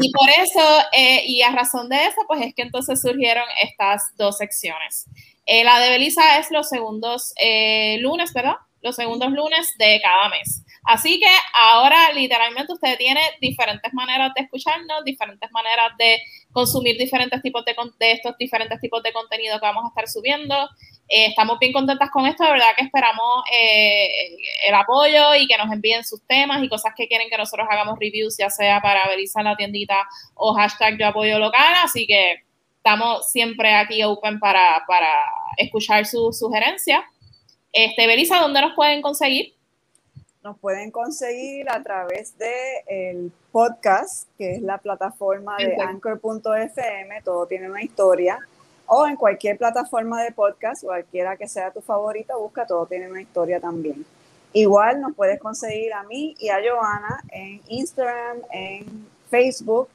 Y 0.00 0.10
por 0.10 0.28
eso, 0.30 0.82
y 1.26 1.42
a 1.42 1.52
razón 1.52 1.88
de 1.88 2.06
eso, 2.06 2.20
pues 2.26 2.42
es 2.42 2.54
que 2.54 2.62
entonces 2.62 3.00
surgieron 3.00 3.44
estas 3.62 4.16
dos 4.16 4.38
secciones. 4.38 5.06
Eh, 5.46 5.64
la 5.64 5.78
de 5.80 5.90
Belisa 5.90 6.38
es 6.38 6.50
los 6.50 6.68
segundos 6.68 7.32
eh, 7.38 7.98
lunes, 8.00 8.32
¿verdad? 8.32 8.56
Los 8.80 8.96
segundos 8.96 9.30
lunes 9.30 9.74
de 9.78 10.00
cada 10.02 10.28
mes. 10.28 10.62
Así 10.84 11.18
que 11.18 11.30
ahora 11.54 12.12
literalmente 12.12 12.72
usted 12.72 12.98
tiene 12.98 13.20
diferentes 13.40 13.92
maneras 13.94 14.32
de 14.36 14.42
escucharnos, 14.42 15.04
diferentes 15.04 15.50
maneras 15.50 15.92
de 15.98 16.18
consumir 16.52 16.98
diferentes 16.98 17.40
tipos 17.40 17.64
de, 17.64 17.74
de 17.98 18.12
estos 18.12 18.36
diferentes 18.38 18.78
tipos 18.80 19.02
de 19.02 19.12
contenido 19.12 19.58
que 19.58 19.66
vamos 19.66 19.84
a 19.84 19.88
estar 19.88 20.08
subiendo. 20.08 20.54
Eh, 21.08 21.26
estamos 21.26 21.58
bien 21.58 21.72
contentas 21.72 22.10
con 22.10 22.26
esto, 22.26 22.44
de 22.44 22.50
verdad 22.50 22.74
que 22.76 22.84
esperamos 22.84 23.44
el 24.66 24.74
apoyo 24.74 25.34
y 25.34 25.46
que 25.46 25.56
nos 25.56 25.72
envíen 25.72 26.04
sus 26.04 26.26
temas 26.26 26.62
y 26.62 26.68
cosas 26.68 26.92
que 26.94 27.08
quieren 27.08 27.30
que 27.30 27.38
nosotros 27.38 27.66
hagamos 27.70 27.98
reviews, 27.98 28.36
ya 28.38 28.50
sea 28.50 28.80
para 28.82 29.08
Belisa 29.08 29.40
en 29.40 29.46
la 29.46 29.56
tiendita 29.56 30.06
o 30.34 30.54
hashtag 30.54 30.98
yo 30.98 31.06
apoyo 31.06 31.38
local. 31.38 31.74
Así 31.82 32.06
que 32.06 32.43
estamos 32.84 33.30
siempre 33.30 33.74
aquí 33.74 34.04
open 34.04 34.38
para, 34.38 34.84
para 34.86 35.08
escuchar 35.56 36.04
sus 36.04 36.38
sugerencias. 36.38 37.00
Este, 37.72 38.06
Belisa, 38.06 38.40
¿dónde 38.40 38.60
nos 38.60 38.74
pueden 38.74 39.00
conseguir? 39.00 39.54
Nos 40.42 40.58
pueden 40.58 40.90
conseguir 40.90 41.70
a 41.70 41.82
través 41.82 42.36
de 42.36 42.52
el 42.86 43.32
podcast, 43.50 44.28
que 44.36 44.56
es 44.56 44.60
la 44.60 44.76
plataforma 44.76 45.56
de 45.56 45.80
anchor.fm, 45.80 47.22
todo 47.22 47.46
tiene 47.46 47.70
una 47.70 47.82
historia, 47.82 48.38
o 48.84 49.06
en 49.06 49.16
cualquier 49.16 49.56
plataforma 49.56 50.22
de 50.22 50.32
podcast, 50.32 50.84
cualquiera 50.84 51.38
que 51.38 51.48
sea 51.48 51.70
tu 51.70 51.80
favorita, 51.80 52.36
busca, 52.36 52.66
todo 52.66 52.84
tiene 52.84 53.10
una 53.10 53.22
historia 53.22 53.60
también. 53.60 54.04
Igual 54.52 55.00
nos 55.00 55.14
puedes 55.14 55.40
conseguir 55.40 55.94
a 55.94 56.02
mí 56.02 56.34
y 56.38 56.50
a 56.50 56.58
Joana 56.58 57.24
en 57.30 57.62
Instagram, 57.66 58.42
en 58.52 59.08
Facebook, 59.30 59.88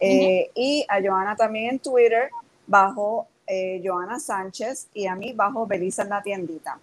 eh, 0.00 0.50
y 0.54 0.84
a 0.88 1.00
Joana 1.00 1.36
también 1.36 1.70
en 1.74 1.78
Twitter 1.78 2.30
bajo 2.66 3.28
eh, 3.46 3.80
Joana 3.84 4.18
Sánchez 4.18 4.88
y 4.94 5.06
a 5.06 5.14
mí 5.14 5.32
bajo 5.32 5.66
Belisa 5.66 6.02
en 6.02 6.08
la 6.10 6.22
tiendita. 6.22 6.78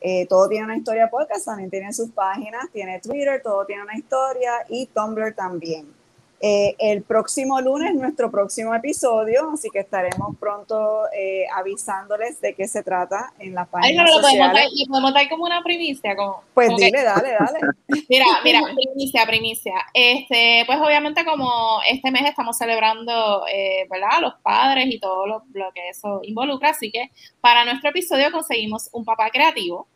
Eh, 0.00 0.26
todo 0.26 0.48
tiene 0.48 0.64
una 0.64 0.76
historia 0.76 1.10
podcast, 1.10 1.44
también 1.44 1.70
tiene 1.70 1.92
sus 1.92 2.10
páginas, 2.10 2.70
tiene 2.72 3.00
Twitter, 3.00 3.42
todo 3.42 3.66
tiene 3.66 3.82
una 3.82 3.96
historia 3.96 4.52
y 4.68 4.86
Tumblr 4.86 5.34
también. 5.34 5.99
Eh, 6.42 6.74
el 6.78 7.02
próximo 7.02 7.60
lunes, 7.60 7.94
nuestro 7.94 8.30
próximo 8.30 8.74
episodio, 8.74 9.50
así 9.52 9.68
que 9.68 9.80
estaremos 9.80 10.34
pronto 10.38 11.02
eh, 11.14 11.44
avisándoles 11.54 12.40
de 12.40 12.54
qué 12.54 12.66
se 12.66 12.82
trata 12.82 13.34
en 13.38 13.54
la 13.54 13.66
página. 13.66 14.02
Ay, 14.02 14.10
no, 14.10 14.16
lo 14.16 14.22
podemos 14.22 15.12
dar, 15.12 15.28
como 15.28 15.44
una 15.44 15.62
primicia. 15.62 16.16
Como, 16.16 16.42
pues 16.54 16.70
dile, 16.78 17.02
dale, 17.02 17.36
dale. 17.38 17.60
Mira, 18.08 18.24
mira, 18.42 18.60
primicia, 18.74 19.26
primicia. 19.26 19.74
Este, 19.92 20.64
pues 20.66 20.78
obviamente 20.80 21.26
como 21.26 21.80
este 21.86 22.10
mes 22.10 22.22
estamos 22.24 22.56
celebrando, 22.56 23.44
eh, 23.52 23.86
¿verdad? 23.90 24.20
Los 24.22 24.34
padres 24.42 24.86
y 24.88 24.98
todo 24.98 25.26
lo, 25.26 25.42
lo 25.52 25.70
que 25.72 25.90
eso 25.90 26.20
involucra, 26.22 26.70
así 26.70 26.90
que 26.90 27.10
para 27.42 27.66
nuestro 27.66 27.90
episodio 27.90 28.32
conseguimos 28.32 28.88
un 28.92 29.04
papá 29.04 29.28
creativo 29.30 29.88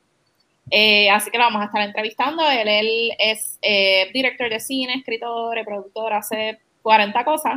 eh, 0.70 1.10
así 1.10 1.30
que 1.30 1.38
lo 1.38 1.44
vamos 1.44 1.62
a 1.62 1.66
estar 1.66 1.82
entrevistando. 1.82 2.48
Él, 2.50 2.68
él 2.68 3.10
es 3.18 3.58
eh, 3.62 4.10
director 4.12 4.48
de 4.48 4.60
cine, 4.60 4.94
escritor, 4.94 5.62
productor, 5.64 6.12
hace 6.12 6.58
40 6.82 7.24
cosas. 7.24 7.54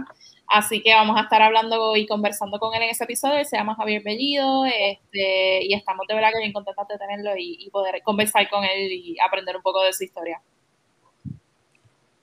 Así 0.47 0.81
que 0.81 0.93
vamos 0.93 1.17
a 1.17 1.23
estar 1.23 1.41
hablando 1.41 1.95
y 1.97 2.07
conversando 2.07 2.57
con 2.59 2.73
él 2.73 2.83
en 2.83 2.89
ese 2.89 3.03
episodio. 3.03 3.43
se 3.43 3.57
llama 3.57 3.75
Javier 3.75 4.01
Bellido 4.01 4.65
este, 4.65 5.65
y 5.65 5.73
estamos 5.73 6.07
de 6.07 6.15
verdad 6.15 6.29
que 6.31 6.39
bien 6.39 6.53
contentos 6.53 6.87
de 6.87 6.97
tenerlo 6.97 7.31
y, 7.37 7.69
poder 7.69 8.01
conversar 8.01 8.49
con 8.49 8.63
él 8.63 8.91
y 8.91 9.17
aprender 9.19 9.57
un 9.57 9.61
poco 9.61 9.83
de 9.83 9.91
su 9.91 10.05
historia. 10.05 10.41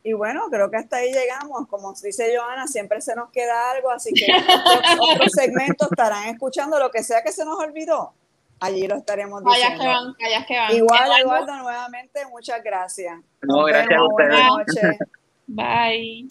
Y 0.03 0.13
bueno, 0.13 0.49
creo 0.51 0.71
que 0.71 0.77
hasta 0.77 0.97
ahí 0.97 1.13
llegamos. 1.13 1.67
Como 1.69 1.93
dice 1.93 2.35
Joana, 2.35 2.67
siempre 2.67 3.01
se 3.03 3.15
nos 3.15 3.31
queda 3.31 3.73
algo, 3.73 3.91
así 3.91 4.13
que 4.15 4.27
otros 5.13 5.33
segmentos 5.33 5.89
estarán 5.91 6.29
escuchando 6.29 6.79
lo 6.79 6.91
que 6.91 7.03
sea 7.03 7.23
que 7.23 7.33
se 7.33 7.45
nos 7.45 7.59
olvidó 7.59 8.15
allí 8.61 8.87
lo 8.87 8.97
estaremos 8.97 9.43
diciendo. 9.45 9.81
que 9.81 9.87
van, 9.87 10.45
que 10.47 10.57
van. 10.57 10.77
Igual, 10.77 11.21
Eduardo, 11.21 11.57
nuevamente, 11.57 12.27
muchas 12.31 12.63
gracias. 12.63 13.19
No, 13.43 13.65
gracias 13.65 13.99
a 13.99 14.05
ustedes. 14.05 14.99
Bye. 15.47 16.29